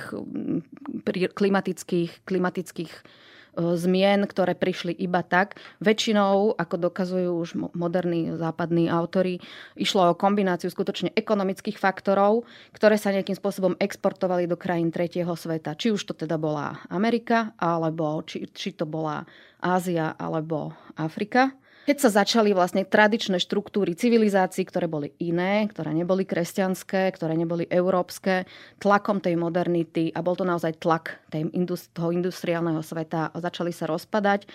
klimatických, 1.35 2.23
klimatických 2.23 2.93
E, 2.93 3.22
zmien, 3.57 4.25
ktoré 4.25 4.57
prišli 4.57 4.97
iba 4.97 5.21
tak. 5.21 5.61
Väčšinou, 5.85 6.57
ako 6.57 6.89
dokazujú 6.89 7.31
už 7.37 7.51
moderní 7.77 8.33
západní 8.37 8.89
autory, 8.89 9.39
išlo 9.77 10.13
o 10.13 10.19
kombináciu 10.19 10.73
skutočne 10.73 11.13
ekonomických 11.13 11.77
faktorov, 11.77 12.49
ktoré 12.73 12.97
sa 12.97 13.13
nejakým 13.13 13.37
spôsobom 13.37 13.77
exportovali 13.77 14.49
do 14.49 14.57
krajín 14.57 14.89
tretieho 14.89 15.33
sveta. 15.37 15.77
Či 15.77 15.93
už 15.93 16.03
to 16.09 16.15
teda 16.17 16.41
bola 16.41 16.81
Amerika, 16.89 17.53
alebo 17.61 18.25
či, 18.25 18.49
či 18.51 18.73
to 18.73 18.89
bola 18.89 19.25
Ázia, 19.63 20.17
alebo 20.19 20.75
Afrika. 20.99 21.55
Keď 21.83 21.99
sa 21.99 22.23
začali 22.23 22.55
vlastne 22.55 22.87
tradičné 22.87 23.43
štruktúry 23.43 23.99
civilizácií, 23.99 24.63
ktoré 24.63 24.87
boli 24.87 25.11
iné, 25.19 25.67
ktoré 25.67 25.91
neboli 25.91 26.23
kresťanské, 26.23 27.11
ktoré 27.11 27.35
neboli 27.35 27.67
európske, 27.67 28.47
tlakom 28.79 29.19
tej 29.19 29.35
modernity 29.35 30.15
a 30.15 30.23
bol 30.23 30.39
to 30.39 30.47
naozaj 30.47 30.79
tlak 30.79 31.19
tej, 31.35 31.51
toho 31.91 32.15
industriálneho 32.15 32.87
sveta, 32.87 33.35
začali 33.35 33.75
sa 33.75 33.91
rozpadať 33.91 34.47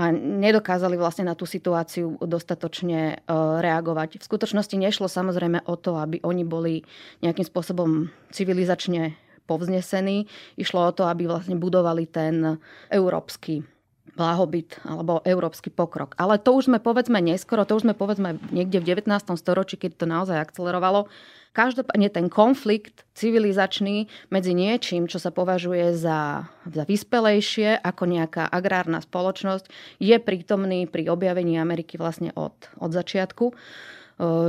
a 0.00 0.08
nedokázali 0.16 0.96
vlastne 0.96 1.28
na 1.28 1.36
tú 1.36 1.44
situáciu 1.44 2.16
dostatočne 2.24 3.00
e, 3.12 3.16
reagovať. 3.60 4.16
V 4.16 4.24
skutočnosti 4.24 4.72
nešlo 4.72 5.04
samozrejme 5.04 5.68
o 5.68 5.76
to, 5.76 6.00
aby 6.00 6.24
oni 6.24 6.48
boli 6.48 6.80
nejakým 7.20 7.44
spôsobom 7.44 8.08
civilizačne 8.32 9.20
povznesení. 9.44 10.24
Išlo 10.56 10.88
o 10.88 10.94
to, 10.96 11.04
aby 11.04 11.28
vlastne 11.28 11.60
budovali 11.60 12.08
ten 12.08 12.56
európsky 12.88 13.68
blahobyt 14.14 14.82
alebo 14.86 15.22
európsky 15.22 15.70
pokrok. 15.70 16.14
Ale 16.18 16.38
to 16.38 16.54
už 16.54 16.70
sme 16.70 16.78
povedzme 16.82 17.18
neskoro, 17.22 17.66
to 17.66 17.78
už 17.78 17.86
sme 17.86 17.94
povedzme 17.94 18.38
niekde 18.50 18.82
v 18.82 18.98
19. 18.98 19.10
storočí, 19.38 19.78
keď 19.78 19.90
to 19.96 20.06
naozaj 20.06 20.38
akcelerovalo. 20.38 21.10
Každopádne 21.50 22.14
ten 22.14 22.30
konflikt 22.30 23.02
civilizačný 23.18 24.06
medzi 24.30 24.54
niečím, 24.54 25.10
čo 25.10 25.18
sa 25.18 25.34
považuje 25.34 25.98
za, 25.98 26.46
za 26.62 26.82
vyspelejšie 26.86 27.74
ako 27.82 28.06
nejaká 28.06 28.46
agrárna 28.46 29.02
spoločnosť, 29.02 29.66
je 29.98 30.14
prítomný 30.22 30.86
pri 30.86 31.10
objavení 31.10 31.58
Ameriky 31.58 31.98
vlastne 31.98 32.30
od, 32.38 32.54
od 32.78 32.94
začiatku. 32.94 33.50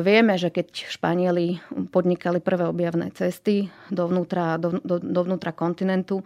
Vieme, 0.06 0.36
že 0.36 0.51
keď 0.53 0.94
Španieli 0.94 1.63
podnikali 1.89 2.44
prvé 2.44 2.68
objavné 2.70 3.10
cesty 3.15 3.72
dovnútra, 3.89 4.60
do, 4.62 4.77
do, 4.84 5.00
dovnútra 5.01 5.56
kontinentu, 5.56 6.22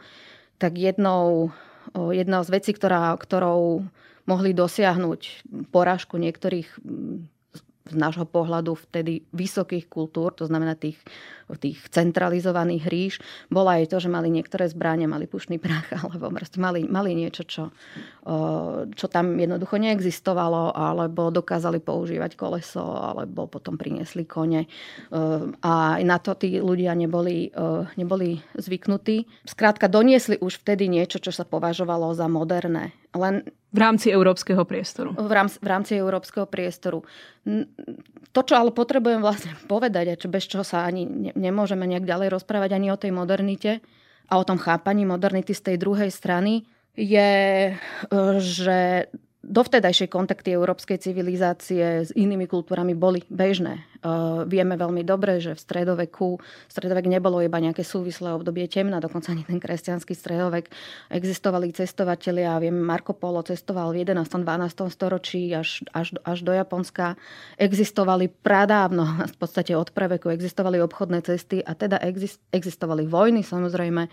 tak 0.57 0.75
jednou 0.75 1.53
jedna 1.95 2.43
z 2.43 2.49
vecí, 2.51 2.71
ktorá, 2.75 3.15
ktorou 3.15 3.87
mohli 4.25 4.51
dosiahnuť 4.57 5.21
porážku 5.69 6.17
niektorých 6.17 6.81
z 7.85 7.95
nášho 7.95 8.25
pohľadu 8.25 8.73
vtedy 8.89 9.25
vysokých 9.29 9.85
kultúr, 9.85 10.33
to 10.33 10.49
znamená 10.49 10.73
tých 10.73 10.97
tých 11.53 11.77
centralizovaných 11.93 12.83
ríš, 12.89 13.13
bola 13.53 13.77
aj 13.77 13.93
to, 13.93 14.01
že 14.01 14.09
mali 14.09 14.33
niektoré 14.33 14.65
zbranie, 14.65 15.05
mali 15.05 15.29
pušný 15.29 15.61
prach, 15.61 15.85
alebo 16.01 16.33
mali, 16.33 16.89
mali 16.89 17.11
niečo, 17.13 17.45
čo, 17.45 17.63
čo 18.89 19.05
tam 19.13 19.37
jednoducho 19.37 19.77
neexistovalo, 19.77 20.73
alebo 20.73 21.29
dokázali 21.29 21.77
používať 21.85 22.33
koleso, 22.33 22.81
alebo 22.81 23.45
potom 23.45 23.77
priniesli 23.77 24.25
kone. 24.25 24.65
A 25.61 25.73
na 26.01 26.17
to 26.17 26.33
tí 26.33 26.57
ľudia 26.57 26.97
neboli, 26.97 27.53
neboli 27.93 28.41
zvyknutí. 28.57 29.45
Skrátka, 29.45 29.85
doniesli 29.85 30.41
už 30.41 30.65
vtedy 30.65 30.89
niečo, 30.89 31.21
čo 31.21 31.29
sa 31.29 31.45
považovalo 31.45 32.09
za 32.17 32.25
moderné. 32.25 32.97
Len 33.15 33.47
v 33.75 33.79
rámci 33.83 34.07
európskeho 34.07 34.63
priestoru. 34.63 35.11
V 35.19 35.33
rámci, 35.35 35.59
v 35.59 35.67
rámci 35.67 35.91
európskeho 35.99 36.47
priestoru. 36.47 37.03
To, 38.31 38.41
čo 38.41 38.55
ale 38.55 38.71
potrebujem 38.71 39.19
vlastne 39.19 39.51
povedať, 39.73 40.15
a 40.15 40.19
čo 40.19 40.31
bez 40.31 40.47
čoho 40.47 40.63
sa 40.63 40.87
ani 40.87 41.03
nemôžeme 41.35 41.83
nejak 41.83 42.07
ďalej 42.07 42.31
rozprávať 42.31 42.79
ani 42.79 42.87
o 42.95 42.97
tej 42.99 43.11
modernite 43.11 43.83
a 44.31 44.39
o 44.39 44.47
tom 44.47 44.55
chápaní 44.55 45.03
modernity 45.03 45.51
z 45.51 45.73
tej 45.73 45.77
druhej 45.77 46.09
strany, 46.09 46.63
je, 46.95 47.75
e, 47.75 48.19
že 48.39 49.11
dovtedajšie 49.45 50.09
kontakty 50.09 50.57
európskej 50.57 50.97
civilizácie 50.97 52.07
s 52.07 52.09
inými 52.15 52.49
kultúrami 52.49 52.97
boli 52.97 53.21
bežné. 53.29 53.85
Uh, 54.05 54.45
vieme 54.45 54.77
veľmi 54.77 55.01
dobre, 55.01 55.41
že 55.41 55.57
v 55.57 55.61
stredoveku, 55.65 56.37
stredovek 56.69 57.09
nebolo 57.09 57.41
iba 57.41 57.57
nejaké 57.57 57.81
súvislé 57.81 58.37
obdobie 58.37 58.69
temna, 58.69 59.01
dokonca 59.01 59.33
ani 59.33 59.41
ten 59.41 59.57
kresťanský 59.57 60.13
stredovek. 60.13 60.69
Existovali 61.09 61.73
cestovatelia, 61.73 62.61
viem, 62.61 62.77
Marko 62.77 63.17
Polo 63.17 63.41
cestoval 63.41 63.97
v 63.97 64.05
11. 64.05 64.45
12. 64.45 64.93
storočí 64.93 65.49
až, 65.57 65.81
až, 65.89 66.13
až 66.21 66.45
do 66.45 66.53
Japonska. 66.53 67.17
Existovali 67.57 68.29
pradávno, 68.29 69.25
v 69.33 69.35
podstate 69.41 69.73
od 69.73 69.89
preveku, 69.89 70.29
existovali 70.29 70.77
obchodné 70.85 71.25
cesty 71.25 71.65
a 71.65 71.73
teda 71.73 71.97
existovali 72.53 73.09
vojny 73.09 73.41
samozrejme, 73.41 74.05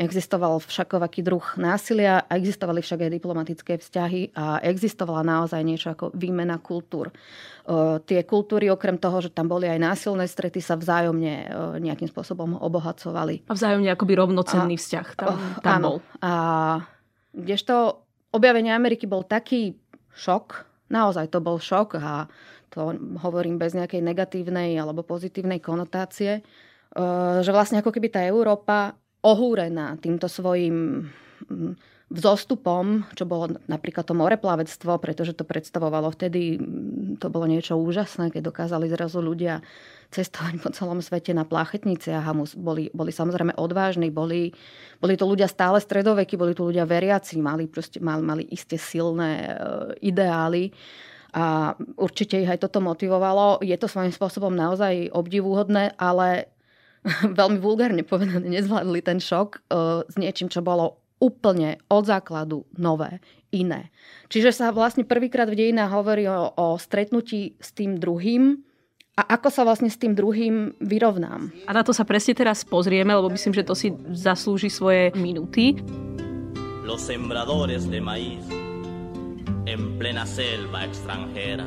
existoval 0.00 0.64
všakovaký 0.64 1.20
druh 1.20 1.44
násilia 1.60 2.24
existovali 2.30 2.80
však 2.80 3.08
aj 3.08 3.10
diplomatické 3.10 3.72
vzťahy 3.80 4.34
a 4.34 4.60
existovala 4.64 5.26
naozaj 5.26 5.60
niečo 5.64 5.92
ako 5.92 6.14
výmena 6.14 6.58
kultúr. 6.60 7.10
Tie 8.04 8.20
kultúry, 8.28 8.68
okrem 8.68 9.00
toho, 9.00 9.24
že 9.24 9.32
tam 9.32 9.48
boli 9.48 9.64
aj 9.64 9.80
násilné 9.80 10.28
strety, 10.28 10.60
sa 10.60 10.76
vzájomne 10.76 11.48
nejakým 11.80 12.12
spôsobom 12.12 12.60
obohacovali. 12.60 13.48
A 13.48 13.56
vzájomne 13.56 13.88
akoby 13.88 14.20
rovnocenný 14.20 14.76
a, 14.76 14.80
vzťah 14.84 15.08
tam, 15.16 15.36
tam 15.64 15.72
áno. 15.80 15.88
bol. 15.88 15.96
A 16.20 16.32
kdežto 17.32 18.04
objavenie 18.36 18.68
Ameriky 18.68 19.08
bol 19.08 19.24
taký 19.24 19.80
šok, 20.12 20.68
naozaj 20.92 21.32
to 21.32 21.40
bol 21.40 21.56
šok 21.56 21.96
a 21.96 22.28
to 22.68 22.92
hovorím 23.24 23.56
bez 23.56 23.72
nejakej 23.72 24.04
negatívnej 24.04 24.76
alebo 24.76 25.00
pozitívnej 25.00 25.64
konotácie, 25.64 26.44
že 27.40 27.50
vlastne 27.54 27.80
ako 27.80 27.90
keby 27.94 28.12
tá 28.12 28.20
Európa 28.26 28.92
ohúrená 29.24 29.96
týmto 29.98 30.28
svojim 30.28 31.08
vzostupom, 32.12 33.08
čo 33.16 33.24
bolo 33.24 33.56
napríklad 33.64 34.04
to 34.04 34.12
moreplavectvo, 34.12 35.00
pretože 35.00 35.32
to 35.32 35.48
predstavovalo 35.48 36.12
vtedy, 36.12 36.60
mm, 36.60 37.16
to 37.16 37.32
bolo 37.32 37.48
niečo 37.48 37.80
úžasné, 37.80 38.28
keď 38.28 38.52
dokázali 38.52 38.92
zrazu 38.92 39.24
ľudia 39.24 39.64
cestovať 40.12 40.60
po 40.60 40.68
celom 40.70 41.00
svete 41.00 41.32
na 41.32 41.48
pláchetniciach 41.48 42.24
a 42.28 42.36
boli, 42.54 42.92
boli 42.92 43.10
samozrejme 43.10 43.56
odvážni, 43.56 44.12
boli, 44.12 44.52
boli 45.00 45.14
to 45.16 45.24
ľudia 45.24 45.48
stále 45.48 45.80
stredoveky, 45.80 46.36
boli 46.36 46.52
to 46.52 46.68
ľudia 46.68 46.84
veriaci, 46.84 47.40
mali, 47.40 47.66
proste, 47.66 47.98
mali, 48.04 48.22
mali 48.22 48.42
isté 48.52 48.76
silné 48.76 49.32
e, 49.42 49.52
ideály 50.04 50.70
a 51.34 51.74
určite 51.98 52.38
ich 52.38 52.46
aj 52.46 52.62
toto 52.62 52.78
motivovalo. 52.78 53.58
Je 53.64 53.74
to 53.74 53.90
svojím 53.90 54.14
spôsobom 54.14 54.54
naozaj 54.54 55.10
obdivúhodné, 55.10 55.98
ale 55.98 56.52
veľmi 57.40 57.58
vulgárne 57.58 58.06
povedané, 58.06 58.44
nezvládli 58.44 59.00
ten 59.02 59.18
šok 59.18 59.48
e, 59.50 59.58
s 60.04 60.14
niečím, 60.20 60.52
čo 60.52 60.62
bolo 60.62 61.03
úplne 61.24 61.80
od 61.88 62.04
základu 62.04 62.68
nové, 62.76 63.24
iné. 63.48 63.88
Čiže 64.28 64.52
sa 64.52 64.68
vlastne 64.76 65.08
prvýkrát 65.08 65.48
v 65.48 65.56
dejinách 65.56 65.90
hovorí 65.96 66.28
o, 66.28 66.52
o 66.52 66.76
stretnutí 66.76 67.56
s 67.56 67.72
tým 67.72 67.96
druhým 67.96 68.60
a 69.16 69.22
ako 69.38 69.48
sa 69.48 69.62
vlastne 69.64 69.88
s 69.88 69.96
tým 69.96 70.12
druhým 70.12 70.76
vyrovnám. 70.82 71.48
A 71.64 71.72
na 71.72 71.86
to 71.86 71.96
sa 71.96 72.04
presne 72.04 72.36
teraz 72.36 72.66
pozrieme, 72.66 73.14
lebo 73.14 73.32
myslím, 73.32 73.54
že 73.56 73.64
to 73.64 73.72
si 73.72 73.94
zaslúži 74.12 74.68
svoje 74.68 75.14
minúty. 75.16 75.80
Los 76.84 77.08
sembradores 77.08 77.88
de 77.88 78.02
maíz 78.02 78.44
en 79.64 79.96
plena 79.96 80.28
selva 80.28 80.84
extranjera 80.84 81.64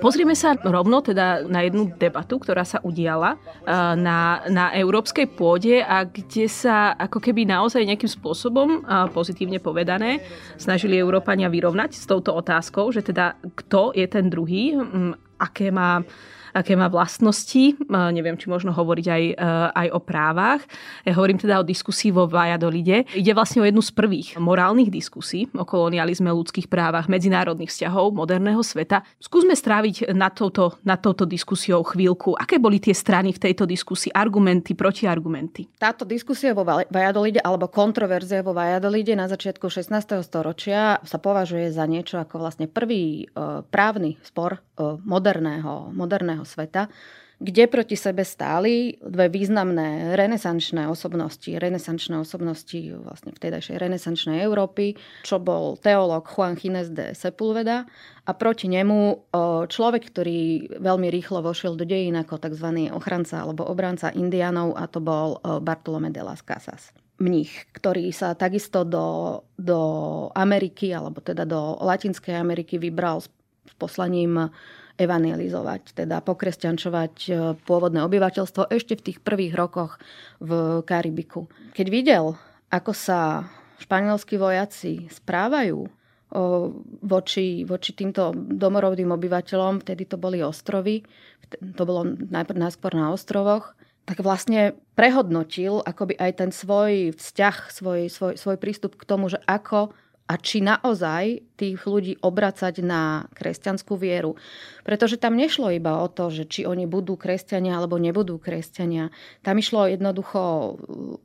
Pozrime 0.00 0.32
sa 0.32 0.56
rovno 0.56 1.04
teda 1.04 1.44
na 1.44 1.62
jednu 1.66 1.92
debatu, 1.94 2.40
ktorá 2.40 2.64
sa 2.64 2.80
udiala 2.80 3.36
eh, 3.36 3.94
na, 3.98 4.42
na 4.48 4.72
európskej 4.72 5.28
pôde 5.32 5.84
a 5.84 6.08
kde 6.08 6.48
sa 6.48 6.96
ako 6.96 7.20
keby 7.20 7.44
naozaj 7.44 7.84
nejakým 7.84 8.08
spôsobom, 8.08 8.80
eh, 8.80 9.08
pozitívne 9.12 9.60
povedané, 9.60 10.24
snažili 10.56 10.96
Európania 10.96 11.52
vyrovnať 11.52 11.96
s 11.96 12.04
touto 12.08 12.32
otázkou, 12.32 12.88
že 12.90 13.04
teda 13.04 13.36
kto 13.54 13.92
je 13.92 14.06
ten 14.08 14.32
druhý, 14.32 14.76
mm, 14.76 15.40
aké 15.42 15.68
má 15.68 16.00
aké 16.52 16.76
má 16.76 16.88
vlastnosti. 16.92 17.76
Neviem, 17.88 18.36
či 18.36 18.52
možno 18.52 18.72
hovoriť 18.72 19.06
aj, 19.08 19.24
e, 19.32 19.34
aj 19.72 19.88
o 19.92 20.00
právach. 20.00 20.62
Ja 21.08 21.16
hovorím 21.16 21.40
teda 21.40 21.60
o 21.60 21.64
diskusii 21.66 22.12
vo 22.12 22.28
Vajadolide. 22.28 23.08
Ide 23.16 23.32
vlastne 23.32 23.64
o 23.64 23.68
jednu 23.68 23.80
z 23.80 23.92
prvých 23.92 24.28
morálnych 24.36 24.92
diskusí 24.92 25.48
o 25.56 25.64
kolonializme, 25.64 26.28
ľudských 26.32 26.68
právach, 26.68 27.08
medzinárodných 27.08 27.72
vzťahov 27.72 28.12
moderného 28.14 28.60
sveta. 28.60 29.04
Skúsme 29.18 29.56
stráviť 29.56 30.12
nad 30.12 30.32
touto, 30.36 30.76
nad 30.84 31.00
touto 31.00 31.24
diskusiou 31.24 31.80
chvíľku. 31.82 32.36
Aké 32.36 32.60
boli 32.60 32.78
tie 32.78 32.92
strany 32.92 33.32
v 33.32 33.42
tejto 33.50 33.64
diskusii? 33.64 34.12
Argumenty, 34.12 34.76
protiargumenty? 34.76 35.68
Táto 35.80 36.04
diskusia 36.04 36.52
vo 36.52 36.64
Vajadolide 36.64 37.40
alebo 37.40 37.68
kontroverzia 37.72 38.44
vo 38.44 38.52
Vajadolide 38.52 39.16
na 39.16 39.26
začiatku 39.26 39.68
16. 39.68 39.92
storočia 40.24 41.00
sa 41.02 41.18
považuje 41.18 41.72
za 41.72 41.88
niečo 41.88 42.20
ako 42.20 42.38
vlastne 42.38 42.66
prvý 42.68 43.26
e, 43.26 43.62
právny 43.68 44.20
spor 44.22 44.60
moderného, 45.02 45.90
moderného 45.92 46.44
sveta 46.46 46.88
kde 47.42 47.66
proti 47.66 47.98
sebe 47.98 48.22
stáli 48.22 48.94
dve 49.02 49.26
významné 49.26 50.14
renesančné 50.14 50.86
osobnosti, 50.86 51.50
renesančné 51.50 52.22
osobnosti 52.22 52.78
vlastne 53.02 53.34
vtedajšej 53.34 53.82
renesančnej 53.82 54.38
Európy, 54.46 54.94
čo 55.26 55.42
bol 55.42 55.74
teológ 55.74 56.30
Juan 56.30 56.54
Gines 56.54 56.94
de 56.94 57.18
Sepulveda 57.18 57.82
a 58.22 58.30
proti 58.38 58.70
nemu 58.70 59.34
človek, 59.66 60.02
ktorý 60.14 60.40
veľmi 60.78 61.10
rýchlo 61.10 61.42
vošiel 61.42 61.74
do 61.74 61.82
dejín 61.82 62.14
ako 62.14 62.38
tzv. 62.38 62.94
ochranca 62.94 63.42
alebo 63.42 63.66
obranca 63.66 64.14
indianov 64.14 64.78
a 64.78 64.86
to 64.86 65.02
bol 65.02 65.42
Bartolomé 65.42 66.14
de 66.14 66.22
las 66.22 66.46
Casas 66.46 66.94
mních, 67.22 67.70
ktorý 67.70 68.10
sa 68.10 68.34
takisto 68.34 68.82
do, 68.82 69.38
do 69.54 69.78
Ameriky, 70.34 70.90
alebo 70.90 71.22
teda 71.22 71.46
do 71.46 71.78
Latinskej 71.78 72.34
Ameriky 72.34 72.82
vybral 72.82 73.22
poslaním 73.76 74.52
evangelizovať, 75.00 75.96
teda 75.96 76.20
pokresťančovať 76.20 77.14
e, 77.26 77.30
pôvodné 77.64 78.04
obyvateľstvo 78.04 78.68
ešte 78.68 79.00
v 79.00 79.04
tých 79.10 79.18
prvých 79.24 79.56
rokoch 79.56 79.96
v 80.38 80.80
Karibiku. 80.84 81.48
Keď 81.72 81.86
videl, 81.88 82.36
ako 82.68 82.92
sa 82.92 83.48
španielskí 83.80 84.36
vojaci 84.36 85.08
správajú 85.10 86.02
voči, 87.04 87.68
voči 87.68 87.92
týmto 87.92 88.32
domorodým 88.32 89.12
obyvateľom, 89.12 89.84
vtedy 89.84 90.08
to 90.08 90.16
boli 90.16 90.40
ostrovy, 90.40 91.04
to 91.76 91.82
bolo 91.84 92.08
najprv 92.08 92.56
najskôr 92.56 92.96
na 92.96 93.12
ostrovoch, 93.12 93.76
tak 94.08 94.24
vlastne 94.24 94.74
prehodnotil 94.96 95.84
akoby 95.84 96.16
aj 96.16 96.32
ten 96.40 96.50
svoj 96.50 97.14
vzťah, 97.14 97.56
svoj, 97.70 98.00
svoj, 98.08 98.34
svoj 98.40 98.56
prístup 98.56 98.96
k 98.96 99.06
tomu, 99.06 99.28
že 99.28 99.38
ako 99.44 99.92
a 100.26 100.34
či 100.38 100.62
naozaj 100.62 101.54
tých 101.58 101.82
ľudí 101.84 102.16
obracať 102.22 102.80
na 102.80 103.26
kresťanskú 103.34 103.98
vieru. 103.98 104.38
Pretože 104.86 105.20
tam 105.20 105.36
nešlo 105.36 105.68
iba 105.74 106.00
o 106.00 106.08
to, 106.08 106.30
že 106.30 106.48
či 106.48 106.60
oni 106.64 106.86
budú 106.86 107.18
kresťania 107.18 107.76
alebo 107.76 107.98
nebudú 108.00 108.38
kresťania. 108.38 109.10
Tam 109.42 109.58
išlo 109.58 109.90
jednoducho 109.90 110.42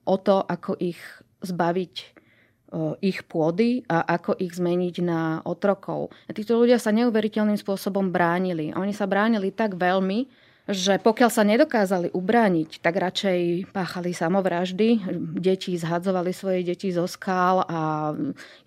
o 0.04 0.16
to, 0.20 0.38
ako 0.44 0.76
ich 0.82 1.00
zbaviť 1.46 2.18
ich 3.00 3.24
pôdy 3.24 3.88
a 3.88 4.04
ako 4.20 4.36
ich 4.44 4.52
zmeniť 4.52 4.96
na 5.00 5.40
otrokov. 5.48 6.12
A 6.28 6.36
títo 6.36 6.60
ľudia 6.60 6.76
sa 6.76 6.92
neuveriteľným 6.92 7.56
spôsobom 7.56 8.12
bránili. 8.12 8.76
Oni 8.76 8.92
sa 8.92 9.08
bránili 9.08 9.56
tak 9.56 9.80
veľmi, 9.80 10.28
že 10.68 11.00
pokiaľ 11.00 11.30
sa 11.32 11.48
nedokázali 11.48 12.12
ubrániť, 12.12 12.84
tak 12.84 13.00
radšej 13.00 13.72
páchali 13.72 14.12
samovraždy. 14.12 15.00
Deti 15.40 15.80
zhadzovali 15.80 16.36
svoje 16.36 16.68
deti 16.68 16.92
zo 16.92 17.08
skál 17.08 17.64
a 17.64 18.12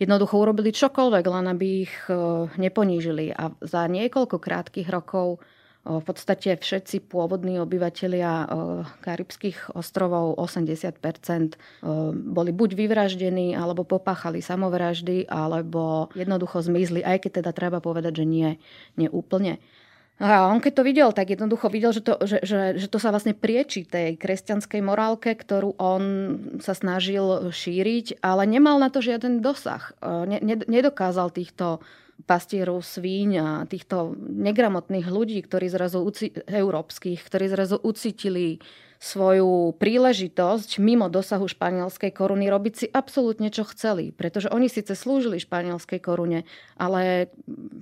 jednoducho 0.01 0.41
urobili 0.41 0.73
čokoľvek, 0.73 1.25
len 1.29 1.47
aby 1.53 1.67
ich 1.85 1.95
e, 2.09 2.49
neponížili. 2.57 3.37
A 3.37 3.53
za 3.61 3.85
niekoľko 3.85 4.41
krátkých 4.41 4.89
rokov 4.89 5.45
e, 5.45 6.01
v 6.01 6.01
podstate 6.01 6.57
všetci 6.57 7.05
pôvodní 7.05 7.61
obyvateľia 7.61 8.33
e, 8.33 8.47
Karibských 9.05 9.77
ostrovov, 9.77 10.41
80%, 10.41 11.85
boli 12.17 12.51
buď 12.57 12.81
vyvraždení, 12.81 13.53
alebo 13.53 13.85
popáchali 13.85 14.41
samovraždy, 14.41 15.29
alebo 15.29 16.09
jednoducho 16.17 16.65
zmizli, 16.65 17.05
aj 17.05 17.29
keď 17.29 17.45
teda 17.45 17.53
treba 17.53 17.85
povedať, 17.85 18.25
že 18.25 18.27
nie, 18.27 18.57
nie 18.97 19.13
úplne. 19.13 19.61
A 20.21 20.53
on 20.53 20.61
keď 20.61 20.73
to 20.77 20.83
videl, 20.85 21.09
tak 21.17 21.33
jednoducho 21.33 21.73
videl, 21.73 21.97
že 21.97 22.05
to, 22.05 22.21
že, 22.29 22.45
že, 22.45 22.61
že 22.77 22.87
to 22.93 23.01
sa 23.01 23.09
vlastne 23.09 23.33
prieči 23.33 23.89
tej 23.89 24.21
kresťanskej 24.21 24.85
morálke, 24.85 25.33
ktorú 25.33 25.81
on 25.81 26.03
sa 26.61 26.77
snažil 26.77 27.49
šíriť, 27.49 28.21
ale 28.21 28.45
nemal 28.45 28.77
na 28.77 28.93
to 28.93 29.01
žiaden 29.01 29.41
dosah. 29.41 29.97
Ne, 30.05 30.37
ne, 30.45 30.61
nedokázal 30.61 31.33
týchto 31.33 31.81
pastierov 32.29 32.85
svíň 32.85 33.31
a 33.41 33.49
týchto 33.65 34.13
negramotných 34.21 35.09
ľudí, 35.09 35.41
ktorí 35.41 35.73
zrazu, 35.73 36.05
európskych, 36.45 37.25
ktorí 37.25 37.49
zrazu 37.49 37.81
ucítili 37.81 38.61
svoju 39.01 39.73
príležitosť 39.81 40.77
mimo 40.77 41.09
dosahu 41.09 41.49
španielskej 41.49 42.13
koruny 42.13 42.53
robiť 42.53 42.75
si 42.77 42.87
absolútne 42.93 43.49
čo 43.49 43.65
chceli. 43.73 44.13
Pretože 44.13 44.53
oni 44.53 44.69
síce 44.69 44.93
slúžili 44.93 45.41
španielskej 45.41 46.05
korune, 46.05 46.45
ale 46.77 47.33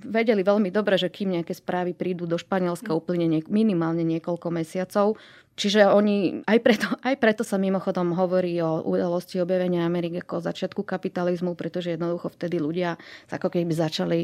vedeli 0.07 0.47
veľmi 0.47 0.71
dobre, 0.71 0.95
že 0.95 1.11
kým 1.11 1.35
nejaké 1.35 1.51
správy 1.51 1.91
prídu 1.91 2.23
do 2.23 2.39
Španielska 2.39 2.95
úplne 2.95 3.43
minimálne 3.51 4.07
niekoľko 4.07 4.47
mesiacov, 4.47 5.19
Čiže 5.59 5.91
oni, 5.91 6.45
aj 6.47 6.59
preto, 6.63 6.87
aj 7.09 7.15
preto 7.19 7.43
sa 7.43 7.59
mimochodom 7.59 8.15
hovorí 8.15 8.55
o 8.63 8.83
udalosti 8.85 9.43
objavenia 9.43 9.83
Ameriky 9.83 10.23
ako 10.23 10.45
začiatku 10.45 10.81
kapitalizmu, 10.87 11.53
pretože 11.53 11.95
jednoducho 11.95 12.31
vtedy 12.31 12.61
ľudia 12.61 12.95
ako 13.27 13.51
keby 13.51 13.73
začali 13.75 14.19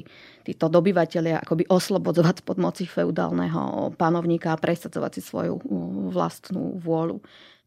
títo 0.48 0.72
dobyvateľia 0.72 1.44
akoby 1.44 1.68
oslobodzovať 1.68 2.48
pod 2.48 2.58
moci 2.62 2.88
feudálneho 2.88 3.92
panovníka 4.00 4.56
a 4.56 4.62
presadzovať 4.62 5.12
si 5.20 5.22
svoju 5.22 5.60
vlastnú 6.12 6.80
vôľu. 6.80 7.20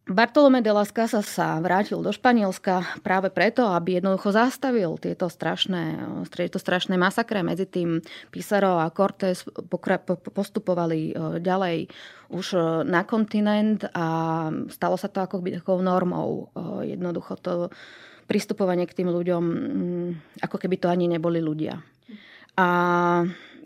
Bartolomé 0.08 0.64
de 0.64 0.72
las 0.72 0.88
Casas 0.88 1.28
sa 1.28 1.60
vrátil 1.60 2.00
do 2.00 2.08
Španielska 2.08 3.04
práve 3.04 3.28
preto, 3.28 3.68
aby 3.68 4.00
jednoducho 4.00 4.32
zastavil 4.32 4.96
tieto 4.96 5.28
strašné, 5.28 6.00
tieto 6.32 6.56
strašné 6.56 6.96
masakre. 6.96 7.44
Medzi 7.44 7.68
tým 7.68 8.00
Pizarro 8.32 8.80
a 8.80 8.88
Cortés 8.88 9.44
postupovali 10.32 11.12
e, 11.12 11.44
ďalej 11.44 11.92
už 12.32 12.46
e, 12.56 12.60
na 12.88 13.04
kontinent 13.04 13.84
a 13.92 14.48
stalo 14.72 14.96
sa 14.96 15.12
to 15.12 15.20
ako 15.20 15.44
by 15.44 15.60
takou 15.60 15.84
normou. 15.84 16.48
E, 16.56 16.96
jednoducho 16.96 17.36
to 17.44 17.68
pristupovanie 18.24 18.88
k 18.88 19.04
tým 19.04 19.12
ľuďom, 19.12 19.44
mm, 19.44 20.08
ako 20.40 20.56
keby 20.56 20.80
to 20.80 20.88
ani 20.88 21.04
neboli 21.04 21.44
ľudia. 21.44 21.84
A 22.56 22.68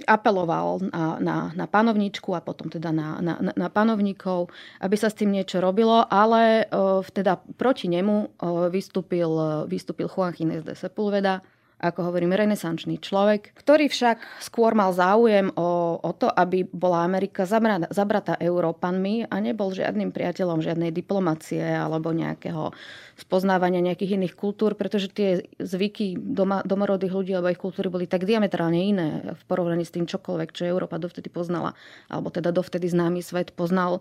apeloval 0.08 0.82
na, 0.92 1.18
na, 1.20 1.36
na 1.54 1.66
panovničku 1.68 2.32
a 2.34 2.40
potom 2.40 2.68
teda 2.72 2.90
na, 2.90 3.20
na, 3.20 3.34
na 3.38 3.68
panovníkov, 3.68 4.50
aby 4.80 4.96
sa 4.98 5.12
s 5.12 5.18
tým 5.18 5.32
niečo 5.32 5.60
robilo, 5.62 6.04
ale 6.08 6.66
uh, 6.68 7.04
teda 7.04 7.38
proti 7.56 7.86
nemu 7.86 8.16
uh, 8.40 8.68
vystúpil, 8.72 9.30
vystúpil 9.68 10.08
Juan 10.08 10.32
Gines 10.34 10.64
de 10.64 10.74
Sepulveda, 10.74 11.44
ako 11.82 12.14
hovorím, 12.14 12.38
renesančný 12.38 13.02
človek, 13.02 13.58
ktorý 13.58 13.90
však 13.90 14.22
skôr 14.38 14.78
mal 14.78 14.94
záujem 14.94 15.50
o, 15.58 15.98
o 15.98 16.12
to, 16.14 16.30
aby 16.30 16.62
bola 16.62 17.02
Amerika 17.02 17.42
zabrata, 17.42 17.90
zabrata 17.90 18.38
Európanmi 18.38 19.26
a 19.26 19.36
nebol 19.42 19.74
žiadnym 19.74 20.14
priateľom 20.14 20.62
žiadnej 20.62 20.94
diplomacie 20.94 21.58
alebo 21.60 22.14
nejakého 22.14 22.70
spoznávania 23.18 23.82
nejakých 23.82 24.14
iných 24.14 24.38
kultúr, 24.38 24.78
pretože 24.78 25.10
tie 25.10 25.42
zvyky 25.58 26.14
doma, 26.16 26.62
domorodých 26.62 27.12
ľudí 27.12 27.32
alebo 27.34 27.50
ich 27.50 27.58
kultúry 27.58 27.90
boli 27.90 28.06
tak 28.06 28.24
diametrálne 28.30 28.78
iné 28.78 29.08
v 29.34 29.42
porovnaní 29.50 29.82
s 29.82 29.92
tým 29.92 30.06
čokoľvek, 30.06 30.54
čo 30.54 30.70
Európa 30.70 31.02
dovtedy 31.02 31.28
poznala, 31.28 31.74
alebo 32.06 32.30
teda 32.30 32.54
dovtedy 32.54 32.86
známy 32.86 33.26
svet 33.26 33.50
poznal 33.52 33.98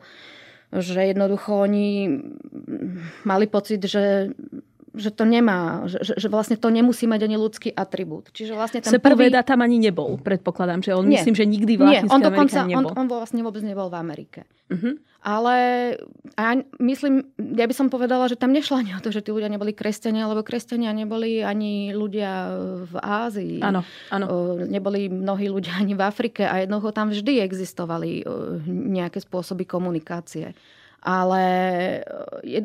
že 0.72 1.04
jednoducho 1.04 1.67
oni 1.67 2.08
mali 3.28 3.46
pocit, 3.52 3.84
že 3.84 4.32
že 4.91 5.10
to 5.15 5.23
nemá, 5.23 5.88
že, 5.88 6.19
že 6.19 6.27
vlastne 6.27 6.60
to 6.60 6.67
nemusí 6.67 7.08
mať 7.08 7.23
ani 7.23 7.38
ľudský 7.39 7.71
atribút. 7.71 8.27
Čiže 8.36 8.54
vlastne 8.56 8.84
ten 8.84 8.99
prvý... 8.99 9.32
tam 9.32 9.63
ani 9.63 9.80
nebol, 9.80 10.19
predpokladám, 10.19 10.84
že 10.84 10.91
on 10.91 11.08
nie. 11.08 11.15
myslím, 11.15 11.36
že 11.36 11.45
nikdy 11.47 11.73
v 11.80 11.82
Nie, 11.88 12.01
on 12.12 12.19
dokonca, 12.19 12.67
nebol. 12.67 12.91
On, 12.91 13.06
on 13.06 13.08
vlastne 13.08 13.39
vôbec 13.39 13.63
nebol 13.63 13.88
v 13.88 13.95
Amerike. 13.95 14.43
Uh-huh. 14.67 14.99
Ale 15.21 15.56
a 16.34 16.58
myslím, 16.82 17.30
ja 17.38 17.69
by 17.69 17.75
som 17.77 17.93
povedala, 17.93 18.25
že 18.25 18.34
tam 18.34 18.49
nešlo 18.49 18.82
ani 18.82 18.97
o 18.97 19.04
to, 19.04 19.13
že 19.13 19.21
tí 19.21 19.30
ľudia 19.30 19.54
neboli 19.54 19.69
kresťania, 19.69 20.25
lebo 20.25 20.41
kresťania 20.41 20.89
neboli 20.97 21.45
ani 21.45 21.93
ľudia 21.93 22.58
v 22.89 22.93
Ázii. 22.97 23.62
Áno, 23.62 23.86
áno. 24.10 24.25
Neboli 24.65 25.13
mnohí 25.13 25.45
ľudia 25.45 25.77
ani 25.77 25.93
v 25.93 26.01
Afrike 26.01 26.49
a 26.49 26.65
jednoducho 26.65 26.89
tam 26.89 27.13
vždy 27.13 27.38
existovali 27.38 28.25
nejaké 28.65 29.21
spôsoby 29.21 29.69
komunikácie. 29.69 30.58
Ale 31.01 31.43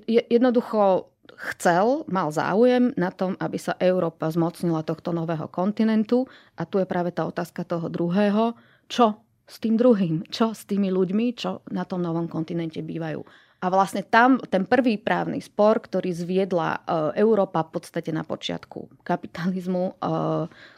jednoducho 0.08 1.12
chcel, 1.52 2.06
mal 2.06 2.30
záujem 2.30 2.94
na 2.94 3.10
tom, 3.10 3.34
aby 3.42 3.58
sa 3.58 3.74
Európa 3.82 4.30
zmocnila 4.30 4.86
tohto 4.86 5.10
nového 5.10 5.50
kontinentu. 5.50 6.26
A 6.54 6.64
tu 6.64 6.78
je 6.78 6.86
práve 6.86 7.10
tá 7.10 7.26
otázka 7.26 7.66
toho 7.66 7.90
druhého. 7.90 8.54
Čo 8.86 9.18
s 9.46 9.62
tým 9.62 9.78
druhým? 9.78 10.26
Čo 10.30 10.54
s 10.54 10.66
tými 10.66 10.90
ľuďmi, 10.90 11.26
čo 11.34 11.62
na 11.70 11.86
tom 11.86 12.02
novom 12.02 12.26
kontinente 12.26 12.82
bývajú? 12.82 13.22
A 13.56 13.72
vlastne 13.72 14.04
tam 14.04 14.36
ten 14.36 14.68
prvý 14.68 15.00
právny 15.00 15.40
spor, 15.40 15.80
ktorý 15.80 16.12
zviedla 16.12 16.76
e, 16.76 16.80
Európa 17.24 17.64
v 17.64 17.80
podstate 17.80 18.12
na 18.12 18.20
počiatku 18.20 19.00
kapitalizmu, 19.00 19.84
e, 19.90 19.92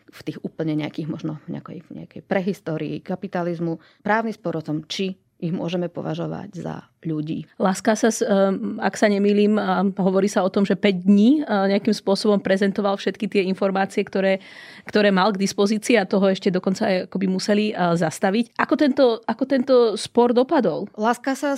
v 0.08 0.20
tých 0.24 0.38
úplne 0.40 0.78
nejakých, 0.78 1.11
možno 1.11 1.42
nejakej, 1.50 1.84
nejakej 1.90 2.22
prehistórii 2.24 3.02
kapitalizmu, 3.04 3.82
právny 4.00 4.32
spor 4.32 4.62
o 4.62 4.64
tom, 4.64 4.87
či 4.87 5.18
ich 5.38 5.55
môžeme 5.55 5.87
považovať 5.87 6.51
za 6.59 6.83
ľudí. 7.07 7.46
Láska 7.62 7.94
sa, 7.94 8.11
ak 8.83 8.94
sa 8.98 9.07
nemýlim, 9.07 9.55
hovorí 9.94 10.27
sa 10.27 10.42
o 10.42 10.51
tom, 10.51 10.66
že 10.66 10.74
5 10.74 11.07
dní 11.07 11.46
nejakým 11.46 11.94
spôsobom 11.94 12.42
prezentoval 12.42 12.98
všetky 12.98 13.31
tie 13.31 13.42
informácie, 13.46 14.03
ktoré, 14.03 14.42
ktoré 14.83 15.14
mal 15.14 15.31
k 15.31 15.38
dispozícii 15.38 15.94
a 15.94 16.11
toho 16.11 16.27
ešte 16.27 16.51
dokonca 16.51 16.90
aj 16.90 16.96
akoby 17.07 17.27
museli 17.31 17.70
zastaviť. 17.70 18.59
Ako 18.59 18.74
tento, 18.74 19.22
ako 19.31 19.44
tento 19.46 19.74
spor 19.94 20.35
dopadol? 20.35 20.90
Láska 20.98 21.38
sa 21.38 21.55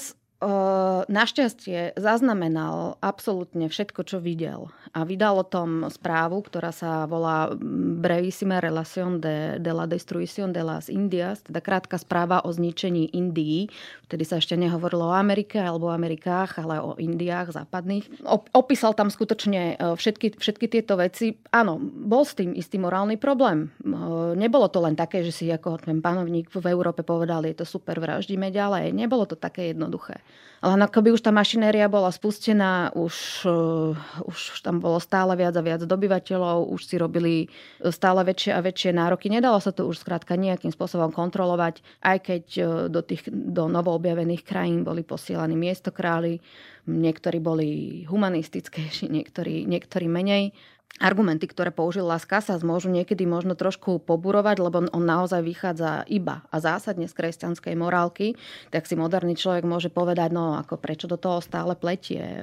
našťastie 1.04 2.00
zaznamenal 2.00 2.96
absolútne 3.04 3.68
všetko, 3.68 4.00
čo 4.08 4.18
videl. 4.24 4.72
A 4.96 5.04
vydal 5.04 5.38
o 5.38 5.46
tom 5.46 5.86
správu, 5.86 6.42
ktorá 6.42 6.72
sa 6.72 7.04
volá 7.04 7.52
Brevissima 8.00 8.58
Relación 8.58 9.20
de, 9.20 9.60
de 9.60 9.72
la 9.72 9.84
Destruición 9.86 10.50
de 10.50 10.64
las 10.64 10.88
Indias, 10.88 11.44
teda 11.44 11.60
krátka 11.60 12.00
správa 12.00 12.42
o 12.42 12.50
zničení 12.50 13.12
Indií. 13.12 13.70
Vtedy 14.08 14.24
sa 14.26 14.40
ešte 14.40 14.58
nehovorilo 14.58 15.12
o 15.12 15.14
Amerike 15.14 15.60
alebo 15.62 15.92
o 15.92 15.94
Amerikách, 15.94 16.58
ale 16.58 16.82
o 16.82 16.96
Indiách 16.98 17.54
západných. 17.54 18.24
Opísal 18.56 18.96
tam 18.98 19.12
skutočne 19.12 19.78
všetky, 19.78 20.40
všetky 20.40 20.66
tieto 20.66 20.98
veci. 20.98 21.38
Áno, 21.54 21.78
bol 21.82 22.24
s 22.26 22.34
tým 22.34 22.56
istý 22.56 22.80
morálny 22.82 23.20
problém. 23.20 23.70
Nebolo 24.34 24.66
to 24.72 24.82
len 24.82 24.98
také, 24.98 25.22
že 25.22 25.30
si 25.30 25.46
ako 25.52 25.84
ten 25.84 26.02
panovník 26.02 26.50
v 26.50 26.66
Európe 26.66 27.06
povedal, 27.06 27.46
je 27.46 27.54
to 27.54 27.68
super, 27.68 28.00
vraždíme 28.02 28.50
ďalej. 28.50 28.90
Nebolo 28.90 29.28
to 29.28 29.38
také 29.38 29.70
jednoduché. 29.70 30.18
Ale 30.60 30.76
ako 30.76 31.00
by 31.00 31.08
už 31.16 31.24
tá 31.24 31.32
mašinéria 31.32 31.88
bola 31.88 32.12
spustená, 32.12 32.92
už, 32.92 33.48
uh, 33.48 33.96
už 34.28 34.60
tam 34.60 34.76
bolo 34.76 35.00
stále 35.00 35.32
viac 35.32 35.56
a 35.56 35.64
viac 35.64 35.80
dobyvateľov, 35.88 36.68
už 36.68 36.80
si 36.84 37.00
robili 37.00 37.34
stále 37.88 38.20
väčšie 38.20 38.52
a 38.52 38.60
väčšie 38.60 38.92
nároky. 38.92 39.32
Nedalo 39.32 39.56
sa 39.56 39.72
to 39.72 39.88
už 39.88 40.04
skrátka 40.04 40.36
nejakým 40.36 40.68
spôsobom 40.68 41.16
kontrolovať, 41.16 41.80
aj 42.04 42.18
keď 42.20 42.44
uh, 42.60 42.64
do 42.92 43.00
tých 43.00 43.24
do 43.32 43.72
novoobjavených 43.72 44.44
krajín 44.44 44.84
boli 44.84 45.00
posielaní 45.00 45.56
miestokráli, 45.56 46.44
niektorí 46.84 47.40
boli 47.40 47.68
humanistickejší, 48.04 49.08
niektorí, 49.16 49.64
niektorí 49.64 50.12
menej 50.12 50.52
argumenty, 51.00 51.48
ktoré 51.48 51.72
použil 51.72 52.04
Las 52.04 52.28
Casas, 52.28 52.60
môžu 52.60 52.92
niekedy 52.92 53.24
možno 53.24 53.56
trošku 53.56 54.04
poburovať, 54.04 54.56
lebo 54.60 54.84
on 54.92 55.04
naozaj 55.04 55.40
vychádza 55.40 56.04
iba 56.12 56.44
a 56.52 56.56
zásadne 56.60 57.08
z 57.08 57.16
kresťanskej 57.16 57.72
morálky, 57.72 58.36
tak 58.68 58.84
si 58.84 59.00
moderný 59.00 59.32
človek 59.32 59.64
môže 59.64 59.88
povedať, 59.88 60.28
no 60.36 60.60
ako 60.60 60.76
prečo 60.76 61.08
do 61.08 61.16
toho 61.16 61.40
stále 61.40 61.72
pletie 61.72 62.20
e, 62.20 62.42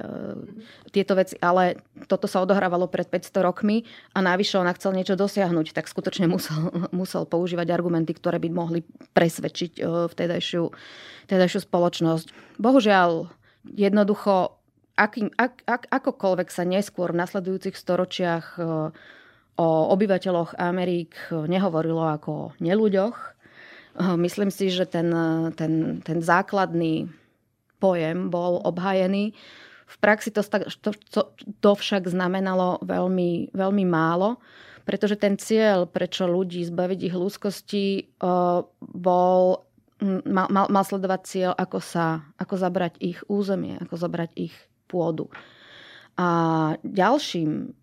tieto 0.90 1.14
veci. 1.14 1.38
Ale 1.38 1.78
toto 2.10 2.26
sa 2.26 2.42
odohrávalo 2.42 2.90
pred 2.90 3.06
500 3.06 3.46
rokmi 3.46 3.86
a 4.16 4.18
navyše 4.18 4.58
on 4.58 4.66
chcel 4.74 4.90
niečo 4.90 5.14
dosiahnuť, 5.14 5.70
tak 5.70 5.86
skutočne 5.86 6.26
musel, 6.26 6.74
musel 6.90 7.30
používať 7.30 7.70
argumenty, 7.70 8.10
ktoré 8.10 8.42
by 8.42 8.50
mohli 8.50 8.82
presvedčiť 9.14 9.78
e, 9.78 10.10
vtedajšiu, 10.10 10.64
vtedajšiu 11.30 11.60
spoločnosť. 11.62 12.58
Bohužiaľ, 12.58 13.30
jednoducho 13.70 14.57
akým, 14.98 15.30
ak, 15.38 15.62
ak, 15.62 15.82
akokoľvek 15.86 16.48
sa 16.50 16.66
neskôr 16.66 17.14
v 17.14 17.22
nasledujúcich 17.22 17.78
storočiach 17.78 18.58
e, 18.58 18.62
o 19.58 19.68
obyvateľoch 19.94 20.58
Amerik 20.58 21.14
nehovorilo 21.30 22.02
ako 22.10 22.30
o 22.30 22.50
neľuďoch, 22.58 23.16
e, 23.16 23.26
myslím 24.18 24.50
si, 24.50 24.74
že 24.74 24.90
ten, 24.90 25.14
ten, 25.54 26.02
ten 26.02 26.18
základný 26.18 27.06
pojem 27.78 28.26
bol 28.26 28.58
obhajený. 28.66 29.38
V 29.88 29.96
praxi 30.02 30.34
to, 30.34 30.42
to, 30.42 30.90
to, 31.14 31.20
to 31.62 31.70
však 31.78 32.10
znamenalo 32.10 32.82
veľmi, 32.82 33.54
veľmi 33.54 33.84
málo, 33.88 34.42
pretože 34.82 35.16
ten 35.16 35.38
cieľ, 35.38 35.88
prečo 35.88 36.28
ľudí 36.28 36.60
zbaviť 36.66 36.98
ich 37.06 37.14
ľudskosti, 37.14 37.86
e, 38.02 38.02
bol 38.82 39.68
mal, 40.26 40.46
mal, 40.50 40.66
mal 40.70 40.84
sledovať 40.84 41.20
cieľ, 41.26 41.52
ako, 41.54 41.78
sa, 41.82 42.22
ako 42.38 42.54
zabrať 42.58 42.98
ich 43.02 43.18
územie, 43.26 43.78
ako 43.78 43.94
zabrať 43.98 44.30
ich 44.36 44.54
pôdu. 44.88 45.28
A 46.18 46.28
ďalším 46.82 47.76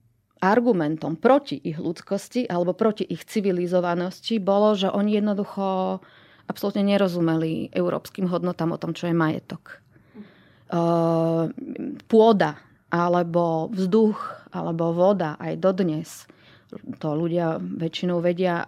argumentom 0.44 1.16
proti 1.16 1.56
ich 1.56 1.80
ľudskosti 1.80 2.46
alebo 2.46 2.76
proti 2.76 3.08
ich 3.08 3.24
civilizovanosti 3.24 4.38
bolo, 4.44 4.76
že 4.76 4.92
oni 4.92 5.22
jednoducho 5.22 6.00
absolútne 6.46 6.84
nerozumeli 6.86 7.72
európskym 7.72 8.28
hodnotám 8.30 8.76
o 8.76 8.82
tom, 8.82 8.92
čo 8.94 9.10
je 9.10 9.16
majetok. 9.16 9.82
Pôda 12.06 12.52
alebo 12.92 13.72
vzduch 13.72 14.20
alebo 14.52 14.94
voda 14.94 15.40
aj 15.40 15.54
dodnes 15.58 16.10
to 17.00 17.16
ľudia 17.16 17.56
väčšinou 17.62 18.20
vedia, 18.20 18.68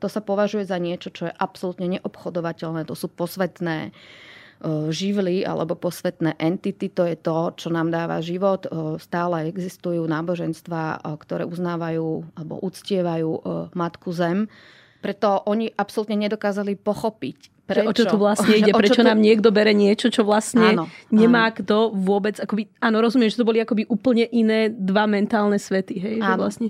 to 0.00 0.08
sa 0.10 0.18
považuje 0.18 0.66
za 0.66 0.74
niečo, 0.80 1.14
čo 1.14 1.30
je 1.30 1.38
absolútne 1.38 1.86
neobchodovateľné. 1.86 2.82
To 2.88 2.98
sú 2.98 3.06
posvetné 3.06 3.94
E, 3.94 4.33
živly 4.88 5.44
alebo 5.44 5.76
posvetné 5.76 6.40
entity, 6.40 6.88
to 6.90 7.04
je 7.04 7.16
to, 7.20 7.52
čo 7.54 7.68
nám 7.68 7.92
dáva 7.92 8.24
život. 8.24 8.64
E, 8.64 8.96
stále 8.98 9.48
existujú 9.48 10.04
náboženstva, 10.08 10.82
e, 10.82 10.98
ktoré 11.20 11.44
uznávajú 11.44 12.36
alebo 12.36 12.54
uctievajú 12.64 13.30
Matku 13.76 14.10
Zem. 14.12 14.48
Preto 15.04 15.44
oni 15.44 15.68
absolútne 15.76 16.16
nedokázali 16.16 16.80
pochopiť, 16.80 17.54
Prečo? 17.64 17.88
O 17.88 17.96
čo 17.96 18.04
tu 18.04 18.20
vlastne 18.20 18.52
ide? 18.60 18.76
Prečo 18.76 19.00
tu... 19.00 19.08
nám 19.08 19.16
niekto 19.16 19.48
bere 19.48 19.72
niečo, 19.72 20.12
čo 20.12 20.20
vlastne 20.20 20.76
áno, 20.76 20.84
nemá 21.08 21.48
áno. 21.48 21.56
kto 21.56 21.76
vôbec... 21.96 22.36
Akoby, 22.36 22.68
áno, 22.76 23.00
rozumiem, 23.00 23.32
že 23.32 23.40
to 23.40 23.48
boli 23.48 23.64
akoby 23.64 23.88
úplne 23.88 24.28
iné 24.28 24.68
dva 24.68 25.08
mentálne 25.08 25.56
svety. 25.56 25.96
Hej, 25.96 26.16
áno. 26.20 26.28
Že 26.28 26.40
vlastne... 26.44 26.68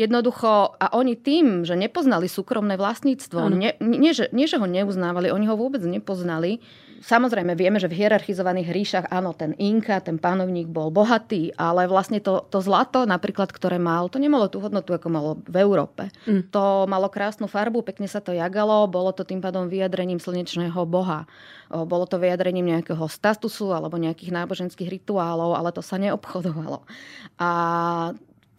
Jednoducho, 0.00 0.80
a 0.80 0.96
oni 0.96 1.12
tým, 1.12 1.68
že 1.68 1.76
nepoznali 1.76 2.24
súkromné 2.24 2.80
vlastníctvo, 2.80 3.52
nie, 3.52 3.76
nie, 3.84 4.16
že, 4.16 4.32
nie, 4.32 4.48
že 4.48 4.56
ho 4.56 4.64
neuznávali, 4.64 5.28
oni 5.28 5.44
ho 5.44 5.60
vôbec 5.60 5.84
nepoznali, 5.84 6.64
Samozrejme, 7.00 7.56
vieme, 7.56 7.80
že 7.80 7.88
v 7.88 8.04
hierarchizovaných 8.04 8.68
ríšach, 8.68 9.06
áno, 9.08 9.32
ten 9.32 9.56
Inka, 9.56 10.04
ten 10.04 10.20
panovník 10.20 10.68
bol 10.68 10.92
bohatý, 10.92 11.48
ale 11.56 11.88
vlastne 11.88 12.20
to, 12.20 12.44
to 12.52 12.60
zlato 12.60 13.08
napríklad, 13.08 13.48
ktoré 13.48 13.80
mal, 13.80 14.12
to 14.12 14.20
nemalo 14.20 14.52
tú 14.52 14.60
hodnotu, 14.60 14.92
ako 14.92 15.08
malo 15.08 15.30
v 15.48 15.56
Európe. 15.64 16.12
Mm. 16.28 16.52
To 16.52 16.84
malo 16.84 17.08
krásnu 17.08 17.48
farbu, 17.48 17.80
pekne 17.80 18.04
sa 18.04 18.20
to 18.20 18.36
jagalo, 18.36 18.84
bolo 18.84 19.16
to 19.16 19.24
tým 19.24 19.40
pádom 19.40 19.72
vyjadrením 19.72 20.20
slnečného 20.20 20.76
boha. 20.84 21.24
Bolo 21.72 22.04
to 22.04 22.20
vyjadrením 22.20 22.68
nejakého 22.76 23.08
statusu 23.08 23.72
alebo 23.72 23.96
nejakých 23.96 24.36
náboženských 24.36 25.00
rituálov, 25.00 25.56
ale 25.56 25.72
to 25.72 25.80
sa 25.80 25.96
neobchodovalo. 25.96 26.84
A 27.40 27.50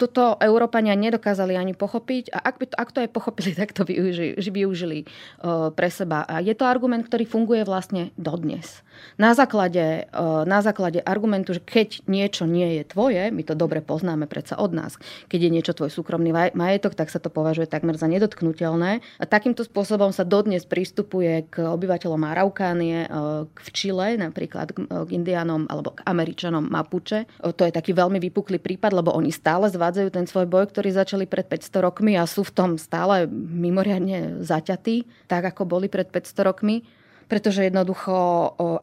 toto 0.02 0.42
Európania 0.42 0.98
nedokázali 0.98 1.54
ani 1.54 1.78
pochopiť 1.78 2.34
a 2.34 2.42
ak, 2.42 2.56
by 2.58 2.66
to, 2.66 2.76
ak 2.82 2.90
to 2.90 3.00
aj 3.06 3.10
pochopili, 3.14 3.54
tak 3.62 3.78
to 3.78 3.86
využili, 3.86 4.34
využili 4.42 5.00
uh, 5.06 5.70
pre 5.70 5.94
seba. 5.94 6.26
A 6.26 6.42
je 6.42 6.58
to 6.58 6.66
argument, 6.66 7.06
ktorý 7.06 7.30
funguje 7.30 7.62
vlastne 7.62 8.10
dodnes. 8.18 8.82
Na 9.22 9.38
základe, 9.38 10.10
uh, 10.10 10.42
na 10.50 10.66
základe 10.66 10.98
argumentu, 11.06 11.54
že 11.54 11.62
keď 11.62 12.10
niečo 12.10 12.50
nie 12.50 12.82
je 12.82 12.84
tvoje, 12.90 13.30
my 13.30 13.46
to 13.46 13.54
dobre 13.54 13.86
poznáme 13.86 14.26
predsa 14.26 14.58
od 14.58 14.74
nás, 14.74 14.98
keď 15.30 15.40
je 15.46 15.54
niečo 15.54 15.78
tvoj 15.78 15.94
súkromný 15.94 16.34
majetok, 16.58 16.98
tak 16.98 17.14
sa 17.14 17.22
to 17.22 17.30
považuje 17.30 17.70
takmer 17.70 17.94
za 17.94 18.10
nedotknutelné. 18.10 19.06
A 19.22 19.24
takýmto 19.30 19.62
spôsobom 19.62 20.10
sa 20.10 20.26
dodnes 20.26 20.66
pristupuje 20.66 21.46
k 21.52 21.62
obyvateľom 21.62 22.22
Araukánie, 22.26 23.06
uh, 23.06 23.46
v 23.46 23.70
Čile 23.70 24.18
napríklad, 24.18 24.74
k 24.74 25.10
Indianom 25.14 25.70
alebo 25.70 25.94
k 25.94 26.04
Američanom 26.08 26.66
Mapuche. 26.66 27.30
To 27.44 27.62
je 27.62 27.74
taký 27.74 27.94
veľmi 27.94 28.18
vypuklý 28.18 28.58
prípad, 28.58 28.96
lebo 28.96 29.14
oni 29.14 29.30
stále 29.30 29.68
zvádzajú 29.68 29.91
zvádzajú 29.92 30.10
ten 30.16 30.24
svoj 30.24 30.48
boj, 30.48 30.72
ktorý 30.72 30.96
začali 30.96 31.28
pred 31.28 31.44
500 31.44 31.84
rokmi 31.84 32.16
a 32.16 32.24
sú 32.24 32.48
v 32.48 32.56
tom 32.56 32.70
stále 32.80 33.28
mimoriadne 33.28 34.40
zaťatí, 34.40 35.28
tak 35.28 35.52
ako 35.52 35.68
boli 35.68 35.92
pred 35.92 36.08
500 36.08 36.48
rokmi 36.48 36.88
pretože 37.32 37.64
jednoducho 37.64 38.12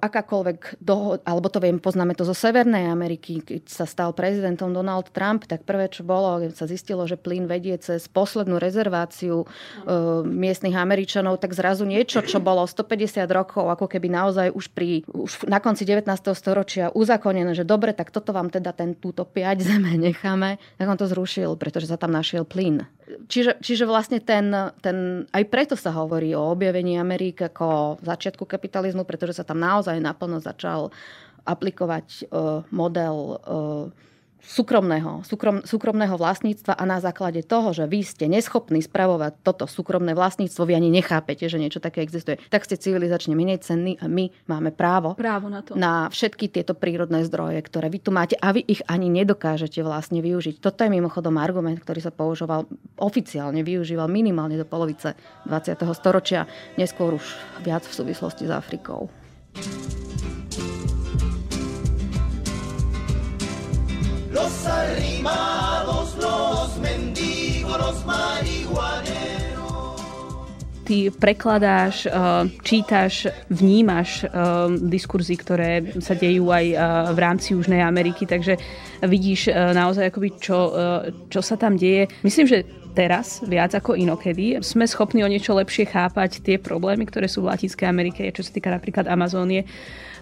akákoľvek 0.00 0.80
dohod, 0.80 1.20
alebo 1.28 1.52
to 1.52 1.60
viem, 1.60 1.76
poznáme 1.76 2.16
to 2.16 2.24
zo 2.24 2.32
Severnej 2.32 2.88
Ameriky, 2.88 3.44
keď 3.44 3.68
sa 3.68 3.84
stal 3.84 4.16
prezidentom 4.16 4.72
Donald 4.72 5.12
Trump, 5.12 5.44
tak 5.44 5.68
prvé, 5.68 5.92
čo 5.92 6.00
bolo, 6.00 6.40
keď 6.40 6.56
sa 6.56 6.64
zistilo, 6.64 7.04
že 7.04 7.20
plyn 7.20 7.44
vedie 7.44 7.76
cez 7.76 8.08
poslednú 8.08 8.56
rezerváciu 8.56 9.44
uh, 9.44 10.24
miestnych 10.24 10.72
Američanov, 10.72 11.44
tak 11.44 11.52
zrazu 11.52 11.84
niečo, 11.84 12.24
čo 12.24 12.40
bolo 12.40 12.64
150 12.64 13.20
rokov, 13.28 13.68
ako 13.68 13.84
keby 13.84 14.08
naozaj 14.08 14.48
už, 14.56 14.72
pri, 14.72 15.04
už 15.04 15.44
na 15.44 15.60
konci 15.60 15.84
19. 15.84 16.08
storočia 16.32 16.88
uzakonené, 16.96 17.52
že 17.52 17.68
dobre, 17.68 17.92
tak 17.92 18.08
toto 18.08 18.32
vám 18.32 18.48
teda 18.48 18.72
ten, 18.72 18.96
túto 18.96 19.28
5 19.28 19.60
zeme 19.60 19.92
necháme, 20.00 20.56
tak 20.80 20.88
on 20.88 20.96
to 20.96 21.04
zrušil, 21.04 21.52
pretože 21.60 21.92
sa 21.92 22.00
tam 22.00 22.16
našiel 22.16 22.48
plyn. 22.48 22.88
Čiže, 23.08 23.64
čiže 23.64 23.84
vlastne 23.88 24.20
ten, 24.20 24.52
ten, 24.84 25.24
aj 25.32 25.44
preto 25.48 25.74
sa 25.74 25.94
hovorí 25.96 26.36
o 26.36 26.52
objavení 26.52 27.00
Ameriky 27.00 27.48
ako 27.48 27.96
začiatku 28.04 28.44
kapitalizmu, 28.44 29.08
pretože 29.08 29.40
sa 29.40 29.44
tam 29.48 29.64
naozaj 29.64 29.96
naplno 29.96 30.44
začal 30.44 30.92
aplikovať 31.48 32.28
uh, 32.28 32.60
model 32.68 33.16
uh, 33.40 33.84
súkromného, 34.42 35.26
súkrom, 35.26 35.62
súkromného 35.66 36.14
vlastníctva 36.14 36.78
a 36.78 36.84
na 36.86 37.02
základe 37.02 37.42
toho, 37.42 37.74
že 37.74 37.84
vy 37.90 38.00
ste 38.06 38.30
neschopní 38.30 38.80
spravovať 38.82 39.42
toto 39.42 39.66
súkromné 39.66 40.14
vlastníctvo, 40.14 40.62
vy 40.64 40.74
ani 40.78 40.90
nechápete, 40.94 41.50
že 41.50 41.58
niečo 41.58 41.82
také 41.82 42.02
existuje, 42.02 42.38
tak 42.48 42.64
ste 42.64 42.78
civilizačne 42.78 43.34
menej 43.34 43.60
cenní 43.62 43.98
a 43.98 44.06
my 44.06 44.30
máme 44.46 44.70
právo, 44.70 45.18
právo 45.18 45.50
na, 45.50 45.60
to. 45.62 45.74
na 45.74 46.08
všetky 46.08 46.48
tieto 46.48 46.72
prírodné 46.78 47.26
zdroje, 47.26 47.60
ktoré 47.66 47.90
vy 47.90 47.98
tu 47.98 48.10
máte 48.14 48.38
a 48.38 48.54
vy 48.54 48.62
ich 48.64 48.82
ani 48.86 49.10
nedokážete 49.10 49.82
vlastne 49.82 50.22
využiť. 50.22 50.62
Toto 50.62 50.86
je 50.86 50.90
mimochodom 50.90 51.36
argument, 51.36 51.78
ktorý 51.78 52.00
sa 52.00 52.14
používal 52.14 52.70
oficiálne, 52.98 53.60
využíval 53.66 54.06
minimálne 54.06 54.56
do 54.56 54.66
polovice 54.66 55.18
20. 55.46 55.78
storočia, 55.92 56.46
neskôr 56.78 57.18
už 57.18 57.26
viac 57.62 57.84
v 57.84 57.94
súvislosti 57.94 58.46
s 58.46 58.52
Afrikou. 58.54 59.10
Los 64.38 64.66
arrimados, 64.66 66.16
los 66.16 66.70
mendigos, 66.78 67.78
los 67.78 67.98
marihuaneros. 68.06 69.38
ty 70.88 71.12
prekladáš, 71.12 72.08
čítaš, 72.64 73.28
vnímaš 73.52 74.24
diskurzy, 74.88 75.36
ktoré 75.36 76.00
sa 76.00 76.16
dejú 76.16 76.48
aj 76.48 76.66
v 77.12 77.18
rámci 77.20 77.52
Južnej 77.52 77.84
Ameriky, 77.84 78.24
takže 78.24 78.56
vidíš 79.04 79.52
naozaj 79.52 80.08
akoby 80.08 80.40
čo, 80.40 80.72
čo 81.28 81.40
sa 81.44 81.60
tam 81.60 81.76
deje. 81.76 82.08
Myslím, 82.24 82.48
že 82.48 82.64
teraz, 82.96 83.44
viac 83.44 83.76
ako 83.76 84.00
inokedy, 84.00 84.64
sme 84.64 84.88
schopní 84.88 85.20
o 85.20 85.28
niečo 85.28 85.52
lepšie 85.52 85.92
chápať 85.92 86.40
tie 86.40 86.56
problémy, 86.56 87.04
ktoré 87.04 87.28
sú 87.28 87.44
v 87.44 87.52
Latinskej 87.52 87.84
Amerike, 87.84 88.32
čo 88.32 88.40
sa 88.40 88.48
týka 88.56 88.72
napríklad 88.72 89.12
Amazónie 89.12 89.68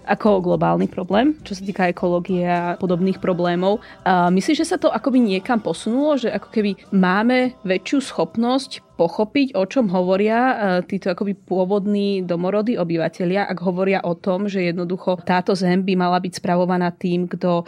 ako 0.07 0.39
globálny 0.39 0.87
problém, 0.87 1.35
čo 1.43 1.53
sa 1.53 1.61
týka 1.61 1.91
ekológie 1.91 2.47
a 2.47 2.79
podobných 2.79 3.19
problémov. 3.19 3.83
A 4.07 4.31
myslíš, 4.31 4.63
že 4.63 4.69
sa 4.73 4.77
to 4.79 4.87
akoby 4.87 5.19
niekam 5.19 5.59
posunulo, 5.59 6.15
že 6.15 6.31
ako 6.31 6.47
keby 6.47 6.71
máme 6.95 7.53
väčšiu 7.67 7.99
schopnosť 7.99 8.86
pochopiť, 8.97 9.53
o 9.53 9.63
čom 9.69 9.93
hovoria 9.93 10.39
e, 10.41 10.55
títo 10.89 11.13
akoby 11.13 11.37
pôvodní 11.37 12.25
domorodí 12.25 12.75
obyvateľia, 12.81 13.45
ak 13.45 13.61
hovoria 13.61 14.01
o 14.01 14.17
tom, 14.17 14.49
že 14.49 14.73
jednoducho 14.73 15.21
táto 15.21 15.53
zem 15.53 15.85
by 15.85 15.93
mala 15.93 16.17
byť 16.17 16.41
spravovaná 16.41 16.89
tým, 16.89 17.29
kto 17.29 17.61
e, 17.61 17.65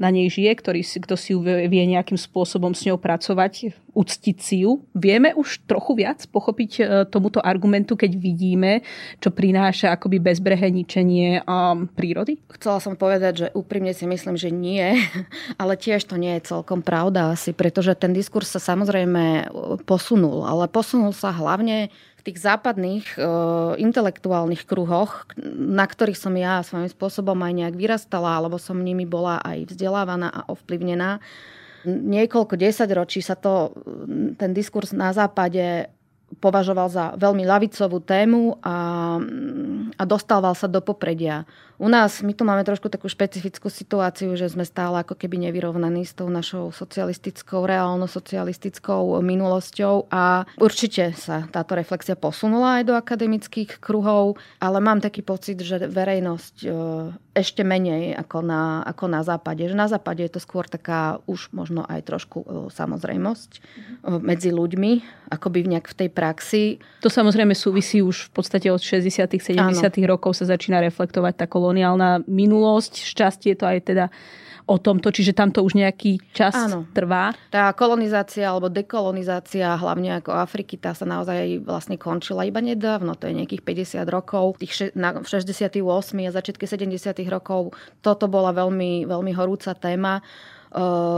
na 0.00 0.08
nej 0.08 0.32
žije, 0.32 0.56
ktorý, 0.56 0.80
kto 0.80 1.14
si 1.14 1.36
ju 1.36 1.44
vie 1.44 1.84
nejakým 1.84 2.16
spôsobom 2.16 2.72
s 2.72 2.88
ňou 2.88 2.96
pracovať, 2.96 3.76
uctiť 3.96 4.36
si 4.40 4.56
ju. 4.64 4.84
Vieme 4.96 5.36
už 5.36 5.68
trochu 5.68 5.96
viac 5.96 6.24
pochopiť 6.28 6.72
e, 6.80 6.82
tomuto 7.12 7.44
argumentu, 7.44 7.96
keď 7.96 8.16
vidíme, 8.16 8.80
čo 9.20 9.28
prináša 9.32 9.92
akoby 9.92 10.20
bezbrehé 10.20 10.72
ničenie 10.72 11.44
prírody? 11.96 12.40
Chcela 12.56 12.80
som 12.80 12.96
povedať, 12.96 13.32
že 13.36 13.46
úprimne 13.52 13.92
si 13.92 14.08
myslím, 14.08 14.40
že 14.40 14.48
nie, 14.48 14.96
ale 15.60 15.76
tiež 15.76 16.08
to 16.08 16.16
nie 16.16 16.32
je 16.40 16.48
celkom 16.48 16.80
pravda 16.80 17.36
asi, 17.36 17.52
pretože 17.52 17.92
ten 17.96 18.16
diskurs 18.16 18.48
sa 18.48 18.60
samozrejme 18.60 19.52
posunul 19.84 20.45
ale 20.46 20.70
posunul 20.70 21.10
sa 21.10 21.34
hlavne 21.34 21.90
v 21.90 22.22
tých 22.22 22.38
západných 22.38 23.06
e, 23.14 23.18
intelektuálnych 23.82 24.64
kruhoch, 24.64 25.26
na 25.54 25.84
ktorých 25.84 26.18
som 26.18 26.34
ja 26.38 26.62
svojím 26.62 26.90
spôsobom 26.90 27.36
aj 27.42 27.52
nejak 27.52 27.74
vyrastala, 27.74 28.38
alebo 28.38 28.56
som 28.56 28.78
nimi 28.78 29.04
bola 29.04 29.42
aj 29.42 29.74
vzdelávaná 29.74 30.30
a 30.30 30.46
ovplyvnená. 30.46 31.18
Niekoľko 31.86 32.54
desaťročí 32.58 33.22
sa 33.22 33.38
to, 33.38 33.74
ten 34.38 34.50
diskurs 34.50 34.90
na 34.90 35.14
západe 35.14 35.90
považoval 36.42 36.90
za 36.90 37.04
veľmi 37.14 37.46
lavicovú 37.46 38.02
tému 38.02 38.58
a, 38.58 38.76
a 39.94 40.02
dostával 40.02 40.58
sa 40.58 40.66
do 40.66 40.82
popredia. 40.82 41.46
U 41.76 41.92
nás, 41.92 42.24
my 42.24 42.32
tu 42.32 42.48
máme 42.48 42.64
trošku 42.64 42.88
takú 42.88 43.04
špecifickú 43.04 43.68
situáciu, 43.68 44.32
že 44.32 44.48
sme 44.48 44.64
stále 44.64 45.04
ako 45.04 45.12
keby 45.12 45.36
nevyrovnaní 45.48 46.08
s 46.08 46.16
tou 46.16 46.32
našou 46.32 46.72
socialistickou, 46.72 47.68
reálno-socialistickou 47.68 49.20
minulosťou 49.20 50.08
a 50.08 50.48
určite 50.56 51.12
sa 51.12 51.44
táto 51.52 51.76
reflexia 51.76 52.16
posunula 52.16 52.80
aj 52.80 52.84
do 52.88 52.94
akademických 52.96 53.76
kruhov, 53.76 54.40
ale 54.56 54.80
mám 54.80 55.04
taký 55.04 55.20
pocit, 55.20 55.60
že 55.60 55.84
verejnosť 55.84 56.54
e, 56.64 56.68
ešte 57.36 57.60
menej 57.60 58.16
ako 58.16 58.40
na, 58.40 58.80
ako 58.88 59.04
na 59.12 59.20
západe. 59.20 59.68
Že 59.68 59.76
na 59.76 59.88
západe 59.92 60.24
je 60.24 60.32
to 60.32 60.40
skôr 60.40 60.64
taká 60.64 61.20
už 61.28 61.52
možno 61.52 61.84
aj 61.84 62.08
trošku 62.08 62.38
e, 62.40 62.46
samozrejmosť 62.72 63.50
e, 63.52 63.60
medzi 64.24 64.48
ľuďmi, 64.48 64.92
akoby 65.28 65.58
v 65.60 65.70
nejak 65.76 65.92
v 65.92 65.96
tej 66.00 66.08
praxi. 66.08 66.62
To 67.04 67.12
samozrejme 67.12 67.52
súvisí 67.52 68.00
už 68.00 68.32
v 68.32 68.40
podstate 68.40 68.72
od 68.72 68.80
60 68.80 69.28
70 69.28 69.76
rokov 70.08 70.40
sa 70.40 70.48
začína 70.48 70.80
reflektovať 70.80 71.34
tá 71.36 71.46
koloniálna 71.66 72.22
minulosť. 72.30 73.02
Šťastie 73.02 73.58
to 73.58 73.66
aj 73.66 73.78
teda 73.82 74.06
o 74.66 74.78
tomto, 74.82 75.14
čiže 75.14 75.34
tam 75.34 75.54
to 75.54 75.62
už 75.62 75.78
nejaký 75.78 76.18
čas 76.34 76.54
Áno. 76.54 76.86
trvá. 76.90 77.30
Tá 77.54 77.70
kolonizácia 77.70 78.50
alebo 78.50 78.66
dekolonizácia, 78.66 79.78
hlavne 79.78 80.18
ako 80.18 80.34
Afriky, 80.34 80.74
tá 80.74 80.90
sa 80.90 81.06
naozaj 81.06 81.62
vlastne 81.62 81.94
končila 81.94 82.42
iba 82.42 82.58
nedávno, 82.58 83.14
to 83.14 83.30
je 83.30 83.38
nejakých 83.38 83.62
50 83.62 84.02
rokov. 84.10 84.58
Tých 84.58 84.90
na, 84.98 85.22
v 85.22 85.26
68. 85.26 85.78
a 86.26 86.30
začiatky 86.34 86.66
70. 86.66 86.98
rokov 87.30 87.78
toto 88.02 88.26
bola 88.26 88.50
veľmi, 88.50 89.06
veľmi 89.06 89.32
horúca 89.38 89.70
téma. 89.78 90.18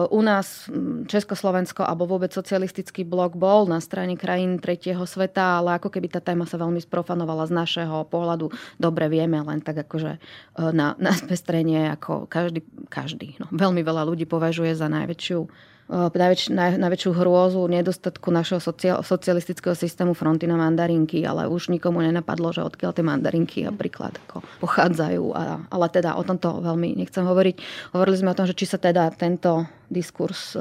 U 0.08 0.20
nás 0.22 0.70
Československo 1.10 1.82
alebo 1.82 2.06
vôbec 2.06 2.30
socialistický 2.30 3.02
blok 3.02 3.34
bol 3.34 3.66
na 3.66 3.82
strane 3.82 4.14
krajín 4.14 4.62
tretieho 4.62 5.02
sveta, 5.02 5.58
ale 5.58 5.82
ako 5.82 5.90
keby 5.90 6.06
tá 6.14 6.22
téma 6.22 6.46
sa 6.46 6.62
veľmi 6.62 6.78
sprofanovala 6.78 7.50
z 7.50 7.52
našeho 7.58 8.06
pohľadu. 8.06 8.54
Dobre 8.78 9.10
vieme, 9.10 9.42
len 9.42 9.58
tak 9.58 9.82
akože 9.82 10.22
uh, 10.22 10.70
na, 10.70 10.94
na 11.02 11.10
spestrenie, 11.10 11.90
ako 11.90 12.30
každý, 12.30 12.62
každý 12.86 13.34
no, 13.42 13.50
veľmi 13.50 13.82
veľa 13.82 14.06
ľudí 14.06 14.30
považuje 14.30 14.78
za 14.78 14.86
najväčšiu 14.86 15.40
najväč, 15.88 16.52
naj, 16.52 16.76
najväčšiu 16.76 17.10
hrôzu 17.16 17.64
nedostatku 17.64 18.28
našeho 18.28 18.60
sociál, 18.60 19.00
socialistického 19.00 19.72
systému 19.72 20.12
fronty 20.12 20.44
na 20.44 20.60
mandarinky, 20.60 21.24
ale 21.24 21.48
už 21.48 21.72
nikomu 21.72 22.04
nenapadlo, 22.04 22.52
že 22.52 22.60
odkiaľ 22.60 22.92
tie 22.92 23.04
mandarinky 23.04 23.58
napríklad 23.64 24.20
ako 24.28 24.44
pochádzajú. 24.60 25.24
A, 25.32 25.64
ale 25.72 25.86
teda 25.88 26.20
o 26.20 26.22
tomto 26.22 26.60
veľmi 26.60 26.92
nechcem 27.00 27.24
hovoriť. 27.24 27.56
Hovorili 27.96 28.16
sme 28.20 28.32
o 28.32 28.38
tom, 28.38 28.44
že 28.44 28.52
či 28.52 28.68
sa 28.68 28.76
teda 28.76 29.08
tento 29.16 29.64
diskurs... 29.88 30.52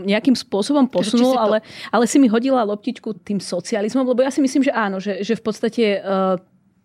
Nejakým 0.00 0.32
spôsobom 0.32 0.88
posunul, 0.88 1.36
to... 1.36 1.40
ale, 1.40 1.56
ale 1.92 2.04
si 2.08 2.16
mi 2.16 2.32
hodila 2.32 2.64
loptičku 2.64 3.20
tým 3.20 3.36
socializmom, 3.36 4.08
lebo 4.08 4.24
ja 4.24 4.32
si 4.32 4.40
myslím, 4.40 4.64
že 4.64 4.72
áno, 4.72 4.96
že, 4.96 5.20
že 5.20 5.36
v 5.36 5.42
podstate 5.44 5.84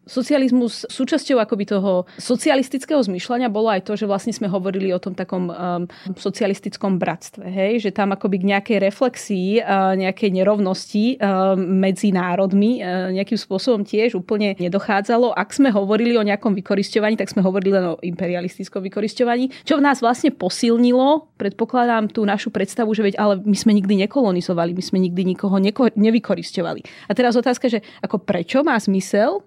socializmus, 0.06 0.86
súčasťou 0.88 1.41
akoby 1.41 1.65
toho 1.65 2.06
socialistického 2.18 3.02
zmyšľania 3.02 3.50
bolo 3.50 3.74
aj 3.74 3.86
to, 3.86 3.98
že 3.98 4.06
vlastne 4.06 4.32
sme 4.32 4.48
hovorili 4.48 4.94
o 4.94 5.02
tom 5.02 5.18
takom 5.18 5.50
um, 5.50 5.84
socialistickom 6.13 7.02
bratstve, 7.02 7.46
hej? 7.46 7.82
že 7.82 7.89
tam 7.91 8.13
akoby 8.13 8.46
k 8.46 8.50
nejakej 8.56 8.78
reflexii, 8.80 9.62
uh, 9.62 9.98
nejakej 9.98 10.30
nerovnosti 10.32 11.18
uh, 11.18 11.58
medzi 11.58 12.13
národmi 12.13 12.80
uh, 12.80 13.10
nejakým 13.12 13.38
spôsobom 13.38 13.82
tiež 13.82 14.15
úplne 14.15 14.54
nedochádzalo. 14.62 15.34
Ak 15.34 15.52
sme 15.52 15.74
hovorili 15.74 16.15
o 16.15 16.24
nejakom 16.24 16.54
vykoristovaní, 16.54 17.18
tak 17.18 17.34
sme 17.34 17.41
hovorili 17.41 17.74
len 17.74 17.86
o 17.94 18.00
imperialistickom 18.00 18.86
vykoristovaní, 18.86 19.52
čo 19.65 19.82
v 19.82 19.86
nás 19.86 20.00
vlastne 20.00 20.30
posilnilo, 20.30 21.34
predpokladám, 21.36 22.13
tú 22.13 22.24
našu 22.24 22.54
predstavu, 22.54 22.94
že 22.94 23.12
veď, 23.12 23.15
ale 23.18 23.41
my 23.41 23.58
sme 23.58 23.74
nikdy 23.74 24.06
nekolonizovali, 24.06 24.78
my 24.78 24.84
sme 24.84 25.02
nikdy 25.02 25.36
nikoho 25.36 25.58
neko- 25.58 25.96
nevykoristovali. 25.98 26.86
A 27.10 27.12
teraz 27.18 27.34
otázka, 27.34 27.68
že 27.68 27.82
ako 28.06 28.22
prečo 28.22 28.62
má 28.62 28.78
zmysel 28.78 29.41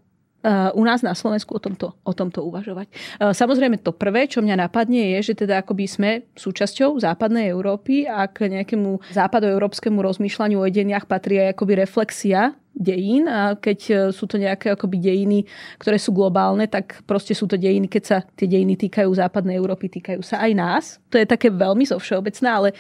u 0.47 0.83
nás 0.87 1.03
na 1.03 1.19
Slovensku 1.19 1.59
o 1.59 1.61
tomto, 1.63 1.99
o 2.07 2.13
tomto 2.15 2.47
uvažovať. 2.47 2.87
Samozrejme 3.19 3.83
to 3.83 3.91
prvé, 3.91 4.31
čo 4.31 4.39
mňa 4.39 4.71
napadne, 4.71 5.19
je, 5.19 5.35
že 5.35 5.45
teda 5.45 5.67
akoby 5.67 5.85
sme 5.91 6.11
súčasťou 6.39 7.03
západnej 7.03 7.51
Európy 7.51 8.07
a 8.07 8.31
k 8.31 8.47
nejakému 8.47 9.03
západoeurópskemu 9.11 9.99
rozmýšľaniu 9.99 10.63
o 10.63 10.69
deniach 10.71 11.11
patrí 11.11 11.43
aj 11.43 11.59
akoby 11.59 11.73
reflexia 11.83 12.55
dejín 12.79 13.27
a 13.27 13.59
keď 13.59 13.79
e, 13.91 13.95
sú 14.15 14.31
to 14.31 14.39
nejaké 14.39 14.71
akoby 14.71 15.03
dejiny, 15.03 15.43
ktoré 15.83 15.99
sú 15.99 16.15
globálne, 16.15 16.71
tak 16.71 17.03
proste 17.05 17.35
sú 17.35 17.51
to 17.51 17.59
dejiny, 17.59 17.91
keď 17.91 18.03
sa 18.07 18.19
tie 18.39 18.47
dejiny 18.47 18.79
týkajú 18.79 19.11
západnej 19.11 19.59
Európy, 19.59 19.91
týkajú 19.91 20.23
sa 20.23 20.39
aj 20.47 20.53
nás. 20.55 20.85
To 21.11 21.19
je 21.19 21.27
také 21.27 21.51
veľmi 21.51 21.83
zovšeobecné, 21.83 22.49
ale 22.49 22.71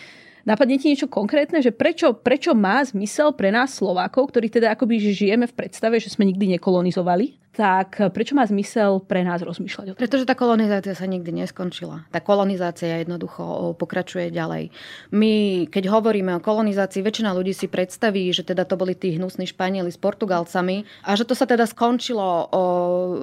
Napadne 0.48 0.80
ti 0.80 0.88
niečo 0.88 1.12
konkrétne, 1.12 1.60
že 1.60 1.76
prečo, 1.76 2.16
prečo 2.16 2.56
má 2.56 2.80
zmysel 2.80 3.36
pre 3.36 3.52
nás 3.52 3.76
Slovákov, 3.76 4.32
ktorí 4.32 4.48
teda 4.48 4.72
akoby 4.72 4.96
žijeme 4.96 5.44
v 5.44 5.52
predstave, 5.52 6.00
že 6.00 6.08
sme 6.08 6.24
nikdy 6.24 6.56
nekolonizovali, 6.56 7.47
tak 7.58 7.98
prečo 8.14 8.38
má 8.38 8.46
zmysel 8.46 9.02
pre 9.02 9.26
nás 9.26 9.42
rozmýšľať 9.42 9.86
o? 9.90 9.94
Pretože 9.98 10.22
tá 10.22 10.38
kolonizácia 10.38 10.94
sa 10.94 11.10
nikdy 11.10 11.42
neskončila. 11.42 12.06
Tá 12.14 12.22
kolonizácia 12.22 13.02
jednoducho 13.02 13.74
pokračuje 13.74 14.30
ďalej. 14.30 14.70
My, 15.10 15.66
keď 15.66 15.90
hovoríme 15.90 16.38
o 16.38 16.44
kolonizácii, 16.44 17.02
väčšina 17.02 17.34
ľudí 17.34 17.50
si 17.50 17.66
predstaví, 17.66 18.30
že 18.30 18.46
teda 18.46 18.62
to 18.62 18.78
boli 18.78 18.94
tí 18.94 19.18
hnusní 19.18 19.50
Španieli 19.50 19.90
s 19.90 19.98
Portugalcami 19.98 20.86
a 21.02 21.18
že 21.18 21.26
to 21.26 21.34
sa 21.34 21.50
teda 21.50 21.66
skončilo 21.66 22.22
o, 22.22 22.36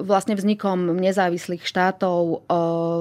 vlastne 0.04 0.36
vznikom 0.36 0.92
nezávislých 1.00 1.64
štátov 1.64 2.20
o, 2.20 2.36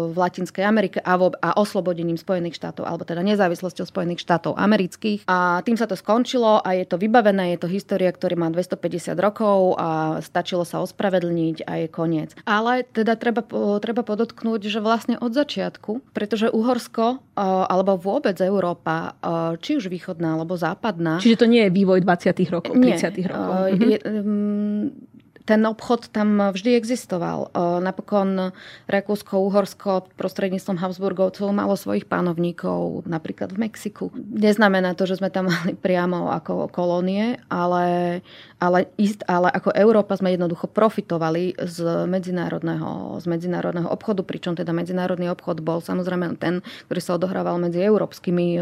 v 0.09 0.15
Latinskej 0.15 0.63
Amerike 0.63 1.03
a, 1.03 1.19
vo, 1.19 1.35
a 1.43 1.59
oslobodením 1.59 2.15
Spojených 2.15 2.55
štátov, 2.55 2.87
alebo 2.87 3.03
teda 3.03 3.19
nezávislosťou 3.27 3.83
Spojených 3.83 4.23
štátov 4.23 4.55
amerických. 4.55 5.27
A 5.27 5.59
tým 5.67 5.75
sa 5.75 5.83
to 5.83 5.99
skončilo 5.99 6.63
a 6.63 6.79
je 6.79 6.87
to 6.87 6.95
vybavené, 6.95 7.59
je 7.59 7.67
to 7.67 7.67
história, 7.67 8.07
ktorá 8.07 8.39
má 8.39 8.47
250 8.47 9.19
rokov 9.19 9.75
a 9.75 10.23
stačilo 10.23 10.63
sa 10.63 10.79
ospravedlniť 10.79 11.24
ospravedlniť 11.25 11.57
a 11.65 11.73
je 11.81 11.87
koniec. 11.89 12.29
Ale 12.45 12.85
teda 12.85 13.17
treba, 13.17 13.41
treba 13.81 14.01
podotknúť, 14.05 14.69
že 14.69 14.79
vlastne 14.79 15.15
od 15.17 15.33
začiatku, 15.33 16.13
pretože 16.13 16.53
Uhorsko 16.53 17.21
alebo 17.35 17.97
vôbec 17.97 18.37
Európa, 18.39 19.17
či 19.59 19.77
už 19.81 19.89
východná 19.89 20.37
alebo 20.37 20.55
západná... 20.55 21.17
Čiže 21.19 21.45
to 21.45 21.47
nie 21.49 21.65
je 21.67 21.71
vývoj 21.73 22.05
20. 22.05 22.53
rokov, 22.53 22.73
30. 22.77 23.25
rokov. 23.25 23.53
Nie. 23.81 23.97
Je, 23.97 23.99
mhm 24.05 25.15
ten 25.45 25.61
obchod 25.61 26.09
tam 26.09 26.41
vždy 26.51 26.73
existoval. 26.73 27.53
Napokon 27.79 28.51
Rakúsko-Uhorsko 28.89 30.17
prostredníctvom 30.17 30.81
Habsburgovcov 30.81 31.53
malo 31.53 31.77
svojich 31.77 32.09
pánovníkov, 32.09 33.05
napríklad 33.05 33.53
v 33.53 33.69
Mexiku. 33.69 34.09
Neznamená 34.17 34.97
to, 34.97 35.05
že 35.05 35.21
sme 35.21 35.29
tam 35.29 35.47
mali 35.53 35.77
priamo 35.77 36.33
ako 36.33 36.67
kolónie, 36.73 37.37
ale, 37.47 38.19
ale, 38.59 38.87
ist, 38.95 39.19
ale 39.27 39.51
ako 39.51 39.75
Európa 39.75 40.15
sme 40.15 40.31
jednoducho 40.31 40.71
profitovali 40.71 41.59
z 41.59 42.07
medzinárodného, 42.07 43.19
z 43.19 43.25
medzinárodného 43.27 43.91
obchodu, 43.91 44.23
pričom 44.23 44.55
teda 44.55 44.71
medzinárodný 44.71 45.27
obchod 45.27 45.59
bol 45.59 45.83
samozrejme 45.83 46.39
ten, 46.39 46.63
ktorý 46.87 47.01
sa 47.03 47.19
odohrával 47.19 47.59
medzi 47.59 47.83
európskymi 47.83 48.55
e, 48.55 48.59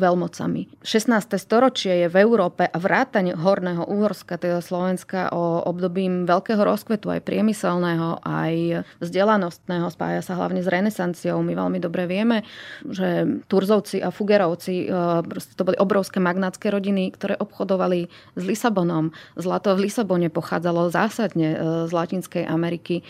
veľmocami. 0.00 0.80
16. 0.80 1.36
storočie 1.36 2.06
je 2.06 2.08
v 2.08 2.16
Európe 2.16 2.64
a 2.64 2.78
vrátane 2.80 3.36
Horného 3.36 3.84
Uhorska, 3.84 4.40
teda 4.40 4.64
Slovenska, 4.64 5.28
o 5.36 5.60
obdobím 5.68 6.24
veľkého 6.24 6.60
rozkvetu 6.64 7.12
aj 7.12 7.20
priemyselného, 7.28 8.24
aj 8.24 8.88
vzdelanostného, 9.04 9.92
spája 9.92 10.24
sa 10.24 10.40
hlavne 10.40 10.64
s 10.64 10.68
renesanciou. 10.72 11.44
My 11.44 11.52
veľmi 11.52 11.78
dobre 11.78 12.08
vieme, 12.08 12.40
že 12.88 13.28
Turzovci 13.52 14.00
a 14.00 14.08
Fugerovci, 14.08 14.88
e, 14.88 14.96
to 15.28 15.62
boli 15.62 15.76
obrovské 15.76 16.24
magnátske 16.24 16.72
rodiny, 16.72 17.12
ktoré 17.12 17.36
obchodovali 17.36 18.08
s 18.32 18.42
Lisabonom. 18.42 19.12
Zlato 19.34 19.74
v 19.74 19.90
Lisabone 19.90 20.30
pochádzalo 20.30 20.90
zásadne 20.94 21.48
e, 21.52 21.58
z 21.88 21.92
Latinskej 21.92 22.46
Ameriky. 22.46 23.02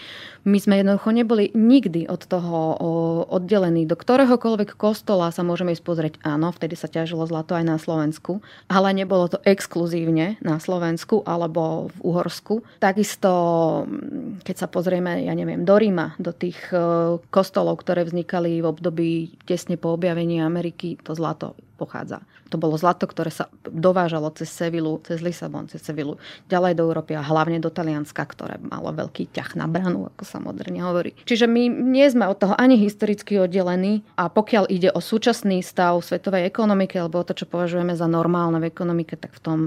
My 0.46 0.62
sme 0.62 0.78
jednoducho 0.78 1.10
neboli 1.10 1.50
nikdy 1.58 2.06
od 2.06 2.22
toho 2.22 2.78
oddelení. 3.26 3.82
Do 3.82 3.98
ktoréhokoľvek 3.98 4.78
kostola 4.78 5.34
sa 5.34 5.42
môžeme 5.42 5.74
ísť 5.74 5.82
pozrieť. 5.82 6.14
Áno, 6.22 6.54
vtedy 6.54 6.78
sa 6.78 6.86
ťažilo 6.86 7.26
zlato 7.26 7.58
aj 7.58 7.66
na 7.66 7.76
Slovensku, 7.82 8.38
ale 8.70 8.94
nebolo 8.94 9.26
to 9.26 9.42
exkluzívne 9.42 10.38
na 10.38 10.62
Slovensku 10.62 11.26
alebo 11.26 11.90
v 11.90 11.98
Uhorsku. 12.06 12.62
Takisto, 12.78 13.30
keď 14.46 14.54
sa 14.54 14.70
pozrieme, 14.70 15.26
ja 15.26 15.34
neviem, 15.34 15.66
do 15.66 15.74
Ríma, 15.74 16.14
do 16.22 16.30
tých 16.30 16.62
e, 16.70 16.78
kostolov, 17.34 17.82
ktoré 17.82 18.06
vznikali 18.06 18.62
v 18.62 18.70
období 18.70 19.10
tesne 19.50 19.74
po 19.74 19.98
objavení 19.98 20.38
Ameriky, 20.38 20.94
to 21.02 21.18
zlato 21.18 21.58
pochádza. 21.76 22.24
To 22.48 22.56
bolo 22.56 22.78
zlato, 22.78 23.04
ktoré 23.04 23.28
sa 23.28 23.50
dovážalo 23.66 24.32
cez 24.32 24.48
Sevilu, 24.48 25.02
cez 25.04 25.20
Lisabon, 25.20 25.68
cez 25.68 25.82
Sevilu, 25.84 26.16
ďalej 26.48 26.78
do 26.78 26.88
Európy 26.88 27.18
a 27.18 27.22
hlavne 27.22 27.60
do 27.60 27.68
Talianska, 27.68 28.22
ktoré 28.24 28.56
malo 28.62 28.94
veľký 28.94 29.28
ťah 29.34 29.58
na 29.58 29.66
branu, 29.66 30.08
ako 30.14 30.24
sa 30.24 30.35
moderne 30.38 30.80
hovorí. 30.82 31.12
Čiže 31.24 31.46
my 31.48 31.68
nie 31.68 32.06
sme 32.08 32.28
od 32.28 32.38
toho 32.38 32.54
ani 32.56 32.78
historicky 32.78 33.40
oddelení 33.40 34.02
a 34.16 34.28
pokiaľ 34.28 34.68
ide 34.70 34.90
o 34.92 35.00
súčasný 35.00 35.60
stav 35.60 35.98
svetovej 36.02 36.48
ekonomiky 36.48 36.98
alebo 37.00 37.22
o 37.22 37.26
to, 37.26 37.36
čo 37.36 37.46
považujeme 37.48 37.92
za 37.94 38.08
normálne 38.10 38.58
v 38.58 38.68
ekonomike, 38.68 39.16
tak 39.16 39.36
v 39.36 39.40
tom 39.40 39.58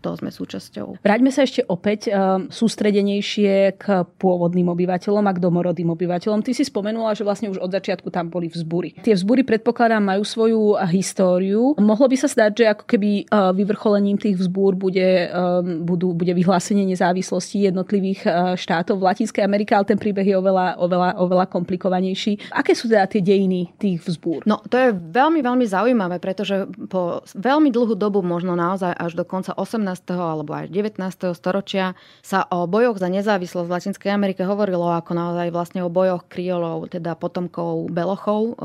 toho 0.00 0.14
sme 0.18 0.30
súčasťou. 0.32 1.02
Vráťme 1.02 1.30
sa 1.30 1.44
ešte 1.44 1.64
opäť 1.66 2.10
um, 2.10 2.48
sústredenejšie 2.48 3.78
k 3.78 3.84
pôvodným 4.18 4.70
obyvateľom 4.72 5.24
a 5.28 5.32
k 5.34 5.42
domorodým 5.42 5.92
obyvateľom. 5.92 6.42
Ty 6.42 6.52
si 6.54 6.64
spomenula, 6.66 7.14
že 7.14 7.26
vlastne 7.26 7.50
už 7.52 7.60
od 7.62 7.70
začiatku 7.70 8.08
tam 8.10 8.32
boli 8.32 8.50
vzbury. 8.50 8.98
Tie 9.02 9.14
vzbury 9.14 9.44
predpokladám 9.44 10.02
majú 10.02 10.22
svoju 10.24 10.78
históriu. 10.90 11.76
Mohlo 11.78 12.06
by 12.10 12.16
sa 12.16 12.28
zdať, 12.30 12.52
že 12.54 12.64
ako 12.72 12.84
keby 12.86 13.10
e, 13.22 13.24
vyvrcholením 13.54 14.18
tých 14.18 14.36
vzbúr 14.38 14.74
bude, 14.74 15.28
e, 15.28 15.36
budú, 15.82 16.14
bude 16.14 16.32
vyhlásenie 16.32 16.88
nezávislosti 16.88 17.68
jednotlivých 17.68 18.20
štátov 18.58 18.98
v 18.98 19.06
Latinskej 19.06 19.42
Amerike, 19.44 19.74
ale 19.74 19.88
ten 19.88 20.00
príbeh 20.00 20.17
je 20.24 20.34
oveľa, 20.34 20.80
oveľa, 20.80 21.10
oveľa 21.20 21.46
komplikovanejší. 21.50 22.50
Aké 22.50 22.74
sú 22.74 22.90
teda 22.90 23.06
tie 23.06 23.22
dejiny 23.22 23.74
tých 23.78 24.02
vzbúr? 24.02 24.42
No, 24.48 24.62
to 24.66 24.76
je 24.78 24.88
veľmi, 24.94 25.42
veľmi 25.44 25.66
zaujímavé, 25.68 26.18
pretože 26.18 26.66
po 26.90 27.22
veľmi 27.36 27.70
dlhú 27.70 27.94
dobu, 27.94 28.24
možno 28.24 28.58
naozaj 28.58 28.94
až 28.94 29.14
do 29.14 29.24
konca 29.26 29.52
18. 29.54 29.84
alebo 30.16 30.54
aj 30.54 30.70
19. 30.70 30.98
storočia, 31.34 31.98
sa 32.22 32.46
o 32.50 32.66
bojoch 32.66 32.98
za 32.98 33.08
nezávislosť 33.12 33.66
v 33.68 33.74
Latinskej 33.74 34.10
Amerike 34.10 34.42
hovorilo 34.42 34.90
ako 34.90 35.12
naozaj 35.14 35.48
vlastne 35.52 35.80
o 35.84 35.92
bojoch 35.92 36.26
kriolov, 36.26 36.90
teda 36.90 37.14
potomkov 37.14 37.90
Belochov, 37.92 38.56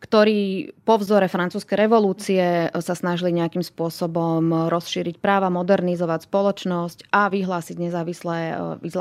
ktorí 0.00 0.72
po 0.84 0.94
vzore 1.00 1.28
francúzskej 1.28 1.76
revolúcie 1.76 2.68
sa 2.72 2.94
snažili 2.94 3.32
nejakým 3.36 3.64
spôsobom 3.64 4.68
rozšíriť 4.68 5.20
práva, 5.20 5.52
modernizovať 5.52 6.28
spoločnosť 6.28 7.08
a 7.12 7.28
vyhlásiť 7.32 7.76
nezávislé, 7.80 8.38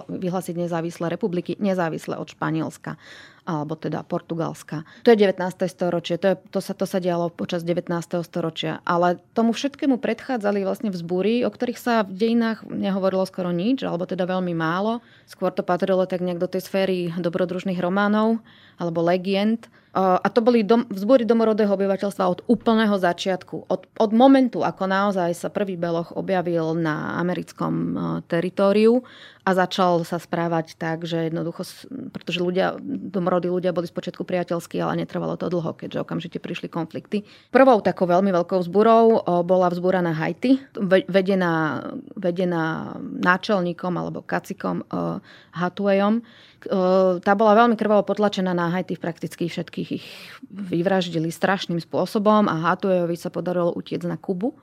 vyhlásiť 0.08 0.56
nezávislé 0.58 1.06
republiky, 1.12 1.60
nezávislé 1.64 2.18
od 2.20 2.28
Španielska 2.30 3.00
alebo 3.44 3.76
teda 3.76 4.04
Portugalska. 4.08 4.88
To 5.04 5.12
je 5.12 5.20
19. 5.20 5.40
storočie, 5.68 6.16
to, 6.20 6.34
je, 6.34 6.36
to, 6.50 6.60
sa, 6.64 6.74
to 6.76 6.88
sa 6.88 7.04
dialo 7.04 7.28
počas 7.32 7.62
19. 7.68 7.92
storočia. 8.24 8.80
Ale 8.88 9.20
tomu 9.36 9.52
všetkému 9.52 10.00
predchádzali 10.00 10.64
vlastne 10.64 10.90
vzbúry, 10.90 11.44
o 11.44 11.52
ktorých 11.52 11.80
sa 11.80 12.08
v 12.08 12.16
dejinách 12.16 12.64
nehovorilo 12.68 13.28
skoro 13.28 13.52
nič, 13.52 13.84
alebo 13.84 14.08
teda 14.08 14.24
veľmi 14.24 14.56
málo. 14.56 15.04
Skôr 15.28 15.52
to 15.52 15.62
patrilo 15.62 16.08
tak 16.08 16.24
nejak 16.24 16.40
do 16.40 16.48
tej 16.48 16.64
sféry 16.64 17.12
dobrodružných 17.16 17.80
románov 17.80 18.40
alebo 18.80 19.06
legend. 19.06 19.70
A 19.94 20.26
to 20.34 20.42
boli 20.42 20.66
dom, 20.66 20.90
vzbory 20.90 21.22
domorodého 21.22 21.70
obyvateľstva 21.70 22.26
od 22.26 22.42
úplného 22.50 22.98
začiatku. 22.98 23.70
Od, 23.70 23.82
od 23.86 24.12
momentu, 24.12 24.66
ako 24.66 24.90
naozaj 24.90 25.38
sa 25.38 25.54
prvý 25.54 25.78
beloch 25.78 26.10
objavil 26.18 26.74
na 26.74 27.14
americkom 27.22 27.94
teritóriu 28.26 29.06
a 29.46 29.54
začal 29.54 30.02
sa 30.02 30.18
správať 30.18 30.82
tak, 30.82 31.06
že 31.06 31.30
jednoducho, 31.30 31.62
pretože 32.10 32.42
ľudia, 32.42 32.74
domorodí 33.34 33.50
ľudia 33.50 33.74
boli 33.74 33.90
spočiatku 33.90 34.22
priateľskí, 34.22 34.78
ale 34.78 35.02
netrvalo 35.02 35.34
to 35.34 35.50
dlho, 35.50 35.74
keďže 35.74 36.06
okamžite 36.06 36.38
prišli 36.38 36.70
konflikty. 36.70 37.26
Prvou 37.50 37.82
takou 37.82 38.06
veľmi 38.06 38.30
veľkou 38.30 38.62
vzburou 38.62 39.26
bola 39.42 39.74
vzbúra 39.74 40.06
na 40.06 40.14
Haiti, 40.14 40.62
vedená, 41.10 41.82
vedená 42.14 42.94
náčelníkom 43.02 43.98
alebo 43.98 44.22
kacikom 44.22 44.86
Hatuejom, 45.58 46.22
tá 47.20 47.32
bola 47.36 47.54
veľmi 47.60 47.76
krvavo 47.76 48.08
potlačená 48.08 48.56
na 48.56 48.72
Haiti, 48.72 48.96
prakticky 48.96 49.48
všetkých 49.52 49.90
ich 49.94 50.06
vyvraždili 50.48 51.32
strašným 51.32 51.80
spôsobom 51.82 52.46
a 52.48 52.56
Hatuejovi 52.60 53.16
sa 53.16 53.32
podarilo 53.32 53.74
utiecť 53.76 54.06
na 54.08 54.20
Kubu 54.20 54.56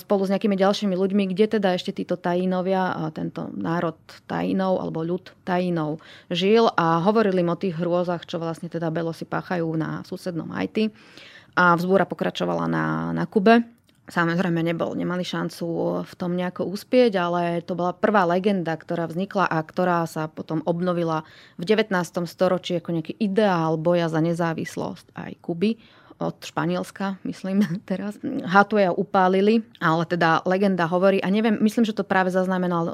spolu 0.00 0.22
s 0.26 0.32
nejakými 0.32 0.56
ďalšími 0.58 0.94
ľuďmi, 0.96 1.30
kde 1.32 1.58
teda 1.60 1.76
ešte 1.76 1.94
títo 1.96 2.18
tajínovia, 2.18 3.12
tento 3.12 3.52
národ 3.52 3.96
tajinov 4.26 4.80
alebo 4.80 5.06
ľud 5.06 5.32
tajinov 5.46 6.02
žil 6.32 6.72
a 6.74 7.00
hovorili 7.04 7.44
im 7.44 7.52
o 7.52 7.60
tých 7.60 7.76
hrôzach, 7.76 8.24
čo 8.24 8.40
vlastne 8.40 8.72
teda 8.72 8.88
Belosi 8.88 9.28
páchajú 9.28 9.68
na 9.76 10.02
susednom 10.02 10.50
Haiti. 10.56 10.90
A 11.56 11.72
vzbúra 11.72 12.04
pokračovala 12.04 12.68
na, 12.68 13.16
na 13.16 13.24
Kube 13.24 13.75
Samozrejme 14.06 14.62
nebol, 14.62 14.94
nemali 14.94 15.26
šancu 15.26 15.66
v 16.06 16.14
tom 16.14 16.38
nejako 16.38 16.62
uspieť, 16.70 17.18
ale 17.18 17.58
to 17.66 17.74
bola 17.74 17.90
prvá 17.90 18.22
legenda, 18.22 18.78
ktorá 18.78 19.10
vznikla 19.10 19.50
a 19.50 19.58
ktorá 19.58 20.06
sa 20.06 20.30
potom 20.30 20.62
obnovila 20.62 21.26
v 21.58 21.66
19. 21.66 21.90
storočí 22.30 22.78
ako 22.78 22.94
nejaký 22.94 23.18
ideál 23.18 23.74
boja 23.74 24.06
za 24.06 24.22
nezávislosť 24.22 25.10
aj 25.10 25.32
Kuby 25.42 25.74
od 26.16 26.38
Španielska, 26.38 27.20
myslím 27.26 27.60
teraz. 27.90 28.16
Hatuja 28.22 28.94
upálili, 28.94 29.66
ale 29.82 30.06
teda 30.08 30.46
legenda 30.46 30.88
hovorí, 30.88 31.20
a 31.20 31.28
neviem, 31.28 31.58
myslím, 31.60 31.84
že 31.84 31.92
to 31.92 32.06
práve 32.06 32.32
zaznamenal 32.32 32.84
o, 32.86 32.92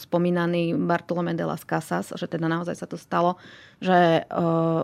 spomínaný 0.00 0.74
Bartolomé 0.74 1.36
de 1.36 1.44
las 1.44 1.62
Casas, 1.62 2.10
že 2.16 2.26
teda 2.26 2.50
naozaj 2.50 2.74
sa 2.74 2.88
to 2.88 2.96
stalo, 2.98 3.38
že 3.78 4.24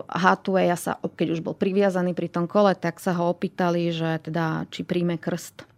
Hatuja 0.07 0.77
sa, 0.77 1.01
keď 1.01 1.27
už 1.33 1.41
bol 1.41 1.57
priviazaný 1.57 2.13
pri 2.13 2.29
tom 2.29 2.45
kole, 2.45 2.77
tak 2.77 3.01
sa 3.01 3.17
ho 3.17 3.33
opýtali, 3.33 3.91
že 3.91 4.21
teda 4.23 4.69
či 4.71 4.85
príjme 4.85 5.17
krst 5.17 5.70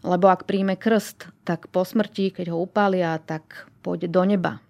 lebo 0.00 0.32
ak 0.32 0.48
príjme 0.48 0.76
krst, 0.80 1.28
tak 1.44 1.68
po 1.68 1.84
smrti, 1.84 2.32
keď 2.32 2.52
ho 2.52 2.64
upália, 2.64 3.20
tak 3.20 3.68
pôjde 3.84 4.08
do 4.08 4.24
neba. 4.24 4.60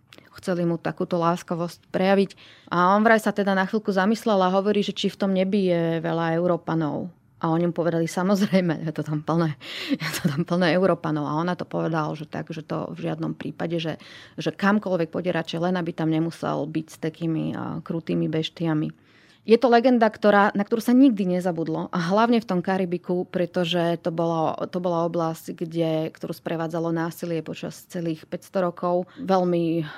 Chceli 0.41 0.65
mu 0.65 0.81
takúto 0.81 1.21
láskavosť 1.21 1.91
prejaviť. 1.93 2.33
A 2.73 2.97
on 2.97 3.05
vraj 3.05 3.21
sa 3.21 3.35
teda 3.35 3.53
na 3.53 3.69
chvíľku 3.69 3.93
zamyslel 3.93 4.41
a 4.41 4.55
hovorí, 4.55 4.81
že 4.81 4.97
či 4.97 5.13
v 5.13 5.19
tom 5.19 5.31
nebi 5.37 5.69
je 5.69 6.01
veľa 6.01 6.39
Európanov. 6.39 7.13
A 7.41 7.49
oni 7.49 7.69
mu 7.69 7.73
povedali, 7.73 8.05
samozrejme, 8.05 8.85
je 8.85 8.93
to 8.93 9.01
tam 9.01 9.25
plné, 9.25 9.57
je 9.97 10.11
to 10.21 10.29
tam 10.29 10.45
plné 10.45 10.77
Európanov. 10.77 11.25
A 11.25 11.41
ona 11.41 11.57
to 11.57 11.65
povedal, 11.65 12.13
že 12.13 12.29
tak, 12.29 12.53
že 12.53 12.61
to 12.61 12.93
v 12.93 13.09
žiadnom 13.09 13.33
prípade, 13.33 13.81
že, 13.81 13.97
že 14.37 14.53
kamkoľvek 14.53 15.09
pôjde 15.09 15.33
radšej, 15.33 15.61
len 15.65 15.75
aby 15.81 15.93
tam 15.97 16.13
nemusel 16.13 16.69
byť 16.69 16.87
s 16.89 16.97
takými 17.01 17.57
krutými 17.81 18.29
beštiami. 18.29 19.10
Je 19.49 19.57
to 19.57 19.73
legenda, 19.73 20.05
ktorá, 20.05 20.53
na 20.53 20.69
ktorú 20.69 20.85
sa 20.85 20.93
nikdy 20.93 21.25
nezabudlo. 21.25 21.89
A 21.91 21.99
hlavne 22.13 22.45
v 22.45 22.49
tom 22.49 22.61
Karibiku, 22.61 23.25
pretože 23.25 23.97
to, 24.05 24.13
bolo, 24.13 24.53
to 24.69 24.79
bola 24.85 25.09
oblasť, 25.09 25.57
kde, 25.57 26.13
ktorú 26.13 26.37
sprevádzalo 26.37 26.93
násilie 26.93 27.41
počas 27.41 27.89
celých 27.89 28.29
500 28.29 28.67
rokov. 28.69 29.09
Veľmi 29.17 29.89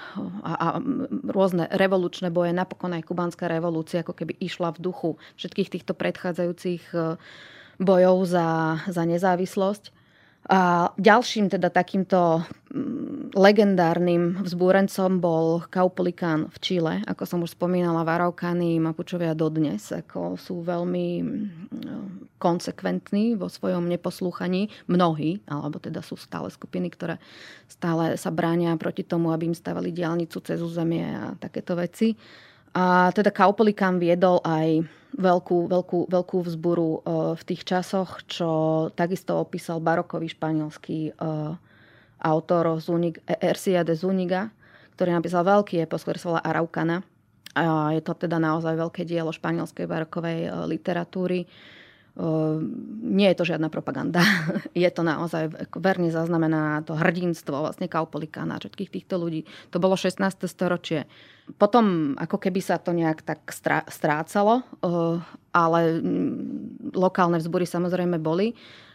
a, 0.46 0.52
a 0.54 0.68
rôzne 1.26 1.66
revolučné 1.74 2.30
boje, 2.30 2.54
napokon 2.54 2.94
aj 2.94 3.02
kubánska 3.02 3.50
revolúcia, 3.50 4.06
ako 4.06 4.14
keby 4.14 4.38
išla 4.38 4.78
v 4.78 4.82
duchu 4.88 5.10
všetkých 5.34 5.68
týchto 5.74 5.92
predchádzajúcich 5.98 6.94
e, 6.94 7.18
bojov 7.82 8.16
za, 8.30 8.78
za 8.86 9.02
nezávislosť. 9.02 10.01
A 10.52 10.92
ďalším 11.00 11.48
teda 11.48 11.72
takýmto 11.72 12.44
mm, 12.68 13.32
legendárnym 13.32 14.44
vzbúrencom 14.44 15.16
bol 15.16 15.64
Kaupolikán 15.64 16.52
v 16.52 16.56
Čile. 16.60 16.94
Ako 17.08 17.24
som 17.24 17.40
už 17.40 17.56
spomínala, 17.56 18.04
Varaukany, 18.04 18.76
Mapučovia 18.76 19.32
dodnes 19.32 19.88
ako 19.88 20.36
sú 20.36 20.60
veľmi 20.60 21.08
mm, 21.24 22.36
konsekventní 22.36 23.32
vo 23.32 23.48
svojom 23.48 23.88
neposlúchaní. 23.88 24.68
Mnohí, 24.92 25.40
alebo 25.48 25.80
teda 25.80 26.04
sú 26.04 26.20
stále 26.20 26.52
skupiny, 26.52 26.92
ktoré 26.92 27.16
stále 27.64 28.20
sa 28.20 28.28
bránia 28.28 28.76
proti 28.76 29.08
tomu, 29.08 29.32
aby 29.32 29.48
im 29.48 29.56
stavali 29.56 29.88
diálnicu 29.88 30.36
cez 30.44 30.60
územie 30.60 31.16
a 31.16 31.32
takéto 31.32 31.72
veci. 31.80 32.12
A 32.76 33.08
teda 33.16 33.32
Kaupolikán 33.32 33.96
viedol 33.96 34.36
aj 34.44 34.84
veľkú, 35.16 35.68
veľkú, 35.68 35.98
veľkú 36.08 36.38
vzburu 36.46 36.90
e, 36.90 36.98
v 37.36 37.42
tých 37.44 37.62
časoch, 37.68 38.24
čo 38.28 38.50
takisto 38.96 39.36
opísal 39.36 39.80
barokový 39.82 40.32
španielský 40.32 41.10
e, 41.10 41.12
autor 42.22 42.78
Zunig, 42.78 43.18
Ercia 43.26 43.82
de 43.84 43.92
Zuniga, 43.96 44.48
ktorý 44.96 45.16
napísal 45.16 45.42
veľký 45.44 45.84
epos, 45.84 46.06
ktorý 46.06 46.18
sa 46.20 46.28
volá 46.32 46.42
Araucana 46.44 47.02
je 47.92 48.00
to 48.00 48.16
teda 48.16 48.40
naozaj 48.40 48.72
veľké 48.72 49.04
dielo 49.04 49.28
španielskej 49.28 49.84
barokovej 49.84 50.48
e, 50.48 50.50
literatúry. 50.72 51.44
Nie 53.02 53.32
je 53.32 53.38
to 53.40 53.48
žiadna 53.48 53.72
propaganda. 53.72 54.20
Je 54.76 54.88
to 54.92 55.00
naozaj 55.00 55.48
verne 55.80 56.12
zaznamená 56.12 56.84
to 56.84 56.92
hrdinstvo 56.92 57.64
vlastne 57.64 57.88
Kaupolikána 57.88 58.56
a 58.56 58.60
všetkých 58.60 58.92
týchto 59.00 59.16
ľudí. 59.16 59.48
To 59.72 59.80
bolo 59.80 59.96
16. 59.96 60.20
storočie. 60.44 61.08
Potom 61.56 62.12
ako 62.20 62.36
keby 62.36 62.60
sa 62.60 62.76
to 62.76 62.92
nejak 62.92 63.24
tak 63.24 63.48
strácalo, 63.88 64.60
e, 64.60 64.64
ale 65.56 65.80
lokálne 66.92 67.40
vzbory 67.40 67.64
samozrejme 67.64 68.20
boli. 68.20 68.52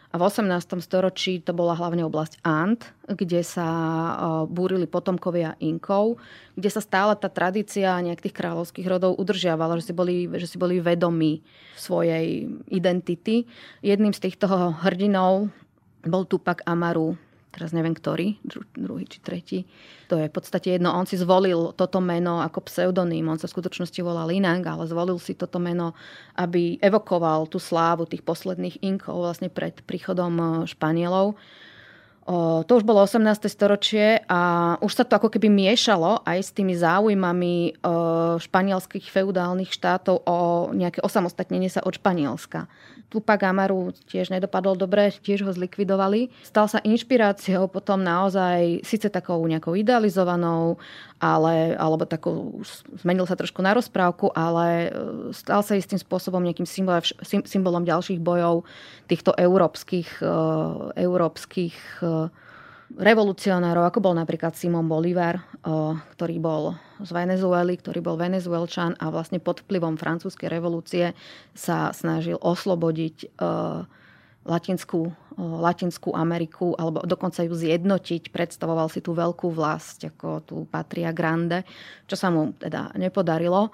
A 0.08 0.16
v 0.16 0.24
18. 0.24 0.48
storočí 0.80 1.44
to 1.44 1.52
bola 1.52 1.76
hlavne 1.76 2.00
oblasť 2.00 2.40
Ant, 2.40 2.80
kde 3.04 3.44
sa 3.44 3.68
búrili 4.48 4.88
potomkovia 4.88 5.52
Inkov, 5.60 6.16
kde 6.56 6.72
sa 6.72 6.80
stále 6.80 7.12
tá 7.12 7.28
tradícia 7.28 7.92
nejak 8.00 8.24
tých 8.24 8.32
kráľovských 8.32 8.88
rodov 8.88 9.20
udržiavala, 9.20 9.76
že 9.76 9.92
si 9.92 9.94
boli, 9.94 10.24
že 10.40 10.48
si 10.48 10.56
boli 10.56 10.80
vedomí 10.80 11.44
svojej 11.76 12.48
identity. 12.72 13.44
Jedným 13.84 14.16
z 14.16 14.32
týchto 14.32 14.48
hrdinov 14.80 15.52
bol 16.08 16.24
Tupak 16.24 16.64
Amaru, 16.64 17.20
teraz 17.58 17.74
neviem 17.74 17.90
ktorý, 17.90 18.38
druhý 18.78 19.10
či 19.10 19.18
tretí. 19.18 19.58
To 20.06 20.14
je 20.14 20.30
v 20.30 20.34
podstate 20.34 20.78
jedno. 20.78 20.94
On 20.94 21.02
si 21.02 21.18
zvolil 21.18 21.74
toto 21.74 21.98
meno 21.98 22.38
ako 22.38 22.62
pseudonym. 22.70 23.26
On 23.26 23.34
sa 23.34 23.50
v 23.50 23.58
skutočnosti 23.58 23.98
volal 23.98 24.30
inak, 24.30 24.62
ale 24.62 24.86
zvolil 24.86 25.18
si 25.18 25.34
toto 25.34 25.58
meno, 25.58 25.98
aby 26.38 26.78
evokoval 26.78 27.50
tú 27.50 27.58
slávu 27.58 28.06
tých 28.06 28.22
posledných 28.22 28.78
inkov 28.86 29.18
vlastne 29.18 29.50
pred 29.50 29.82
príchodom 29.82 30.32
eh, 30.38 30.48
Španielov. 30.70 31.34
To 32.28 32.68
už 32.68 32.84
bolo 32.84 33.00
18. 33.00 33.24
storočie 33.48 34.20
a 34.28 34.76
už 34.84 34.92
sa 34.92 35.04
to 35.08 35.16
ako 35.16 35.32
keby 35.32 35.48
miešalo 35.48 36.20
aj 36.28 36.44
s 36.44 36.52
tými 36.52 36.76
záujmami 36.76 37.80
španielských 38.36 39.08
feudálnych 39.08 39.72
štátov 39.72 40.28
o 40.28 40.68
nejaké 40.76 41.00
osamostatnenie 41.00 41.72
sa 41.72 41.80
od 41.80 41.96
Španielska. 41.96 42.68
Tupac 43.08 43.40
Amaru 43.40 43.96
tiež 44.04 44.28
nedopadol 44.28 44.76
dobre, 44.76 45.08
tiež 45.08 45.40
ho 45.48 45.48
zlikvidovali. 45.48 46.28
Stal 46.44 46.68
sa 46.68 46.84
inšpiráciou 46.84 47.64
potom 47.72 48.04
naozaj, 48.04 48.84
síce 48.84 49.08
takou 49.08 49.40
nejakou 49.48 49.72
idealizovanou, 49.72 50.76
ale, 51.18 51.74
alebo 51.74 52.06
takou, 52.06 52.62
zmenil 53.02 53.26
sa 53.26 53.34
trošku 53.34 53.58
na 53.58 53.74
rozprávku, 53.74 54.30
ale 54.34 54.66
e, 54.66 54.88
stal 55.34 55.66
sa 55.66 55.74
istým 55.74 55.98
spôsobom 55.98 56.38
nejakým 56.38 56.66
symbolom, 56.66 57.02
symbolom 57.22 57.82
ďalších 57.82 58.22
bojov 58.22 58.62
týchto 59.10 59.34
európskych, 59.34 60.22
e, 60.22 60.34
európskych 60.94 61.74
e, 62.02 62.30
revolucionárov, 62.88 63.84
ako 63.84 63.98
bol 64.00 64.14
napríklad 64.16 64.56
Simon 64.56 64.88
Bolivar, 64.88 65.44
ktorý 66.16 66.40
bol 66.40 66.72
z 67.04 67.12
Venezuely, 67.12 67.76
ktorý 67.76 68.00
bol 68.00 68.16
venezuelčan 68.16 68.96
a 68.96 69.12
vlastne 69.12 69.44
pod 69.44 69.60
vplyvom 69.60 70.00
francúzskej 70.00 70.48
revolúcie 70.48 71.12
sa 71.52 71.92
snažil 71.92 72.40
oslobodiť 72.40 73.36
Latinskú, 74.48 75.12
Latinskú 75.38 76.16
Ameriku, 76.16 76.72
alebo 76.74 77.04
dokonca 77.04 77.44
ju 77.44 77.52
zjednotiť. 77.52 78.32
Predstavoval 78.32 78.88
si 78.88 79.04
tú 79.04 79.12
veľkú 79.12 79.52
vlast, 79.52 80.08
ako 80.08 80.28
tú 80.42 80.56
Patria 80.66 81.12
Grande, 81.12 81.68
čo 82.08 82.16
sa 82.16 82.32
mu 82.32 82.56
teda 82.56 82.96
nepodarilo 82.96 83.68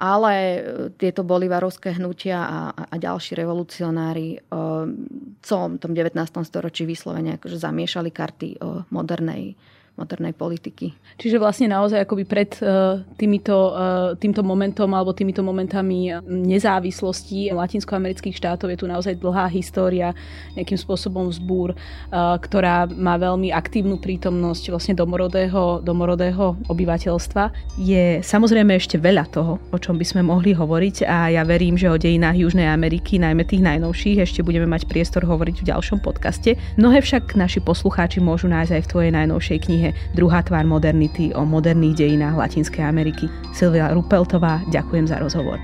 ale 0.00 0.32
e, 0.32 0.60
tieto 0.96 1.20
bolivarovské 1.28 2.00
hnutia 2.00 2.40
a, 2.40 2.60
a 2.72 2.94
ďalší 2.96 3.36
revolucionári 3.36 4.40
v 4.40 4.48
e, 4.48 5.40
celom 5.44 5.76
tom 5.76 5.92
19. 5.92 6.16
storočí 6.40 6.88
vyslovene 6.88 7.36
akože 7.36 7.60
zamiešali 7.60 8.08
karty 8.08 8.48
e, 8.56 8.58
modernej 8.88 9.52
modernej 10.00 10.32
politiky. 10.32 10.96
Čiže 11.20 11.36
vlastne 11.36 11.68
naozaj 11.68 12.08
akoby 12.08 12.24
pred 12.24 12.50
uh, 12.64 13.04
týmito, 13.20 13.76
uh, 13.76 14.16
týmto 14.16 14.40
momentom 14.40 14.88
alebo 14.96 15.12
týmito 15.12 15.44
momentami 15.44 16.08
nezávislosti 16.24 17.52
latinskoamerických 17.52 18.32
štátov 18.32 18.72
je 18.72 18.78
tu 18.80 18.86
naozaj 18.88 19.20
dlhá 19.20 19.52
história 19.52 20.16
nejakým 20.56 20.78
spôsobom 20.80 21.28
vzbúr, 21.28 21.76
ktorá 22.10 22.86
má 22.88 23.18
veľmi 23.18 23.52
aktívnu 23.52 23.98
prítomnosť 23.98 24.72
vlastne 24.72 24.94
domorodého, 24.96 25.82
domorodého 25.84 26.56
obyvateľstva. 26.70 27.76
Je 27.76 28.22
samozrejme 28.22 28.78
ešte 28.78 28.96
veľa 28.96 29.28
toho, 29.28 29.58
o 29.58 29.78
čom 29.78 29.98
by 29.98 30.06
sme 30.06 30.22
mohli 30.24 30.54
hovoriť 30.54 31.04
a 31.04 31.34
ja 31.34 31.42
verím, 31.42 31.76
že 31.76 31.90
o 31.90 32.00
dejinách 32.00 32.38
Južnej 32.38 32.70
Ameriky, 32.70 33.18
najmä 33.20 33.44
tých 33.44 33.60
najnovších, 33.60 34.22
ešte 34.22 34.40
budeme 34.46 34.70
mať 34.70 34.86
priestor 34.86 35.26
hovoriť 35.26 35.60
v 35.60 35.68
ďalšom 35.74 35.98
podcaste. 36.00 36.56
Mnohé 36.78 37.02
však 37.02 37.34
naši 37.36 37.60
poslucháči 37.60 38.22
môžu 38.22 38.46
nájsť 38.48 38.72
aj 38.72 38.82
v 38.86 38.90
tvojej 38.90 39.12
najnovšej 39.12 39.58
knihe 39.66 39.89
Druhá 40.14 40.42
tvár 40.44 40.66
modernity 40.66 41.32
o 41.34 41.42
moderných 41.42 41.98
dejinách 41.98 42.38
Latinskej 42.38 42.84
Ameriky. 42.84 43.26
Silvia 43.54 43.90
Rupeltová, 43.90 44.62
ďakujem 44.70 45.06
za 45.08 45.18
rozhovor. 45.18 45.58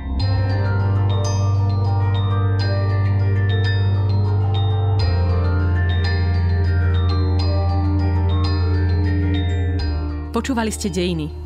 Počúvali 10.36 10.68
ste 10.68 10.92
Dejiny, 10.92 11.45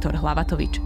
Viktor 0.01 0.17
Hlavatovič. 0.17 0.81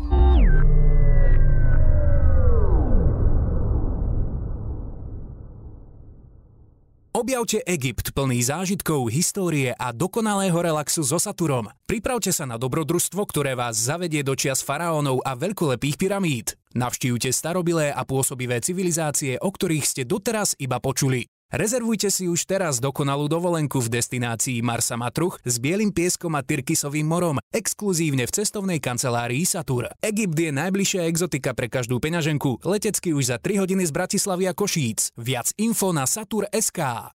Objavte 7.15 7.63
Egypt 7.63 8.11
plný 8.11 8.43
zážitkov, 8.43 9.07
histórie 9.07 9.71
a 9.71 9.95
dokonalého 9.95 10.59
relaxu 10.59 10.99
so 11.07 11.15
Saturom. 11.15 11.71
Pripravte 11.87 12.35
sa 12.35 12.43
na 12.43 12.59
dobrodružstvo, 12.59 13.23
ktoré 13.23 13.55
vás 13.55 13.79
zavedie 13.79 14.19
do 14.19 14.35
čias 14.35 14.59
faraónov 14.59 15.23
a 15.23 15.31
veľkolepých 15.39 15.95
pyramíd. 15.95 16.59
Navštívte 16.75 17.31
starobilé 17.31 17.95
a 17.95 18.03
pôsobivé 18.03 18.59
civilizácie, 18.59 19.39
o 19.39 19.47
ktorých 19.47 19.87
ste 19.87 20.03
doteraz 20.03 20.59
iba 20.59 20.83
počuli. 20.83 21.23
Rezervujte 21.53 22.09
si 22.09 22.25
už 22.25 22.49
teraz 22.49 22.81
dokonalú 22.81 23.29
dovolenku 23.29 23.77
v 23.77 24.01
destinácii 24.01 24.65
Marsa 24.65 24.97
Matruch 24.97 25.37
s 25.45 25.61
bielým 25.61 25.93
pieskom 25.93 26.33
a 26.33 26.41
Tyrkisovým 26.41 27.05
morom, 27.05 27.37
exkluzívne 27.53 28.25
v 28.25 28.33
cestovnej 28.33 28.81
kancelárii 28.81 29.45
Satur. 29.45 29.93
Egypt 30.01 30.33
je 30.33 30.49
najbližšia 30.49 31.05
exotika 31.05 31.53
pre 31.53 31.69
každú 31.69 32.01
peňaženku, 32.01 32.65
letecky 32.65 33.13
už 33.13 33.29
za 33.29 33.37
3 33.37 33.61
hodiny 33.61 33.85
z 33.85 33.93
Bratislavy 33.93 34.49
a 34.49 34.57
Košíc. 34.57 35.13
Viac 35.21 35.53
info 35.61 35.93
na 35.93 36.09
satur.sk. 36.09 37.13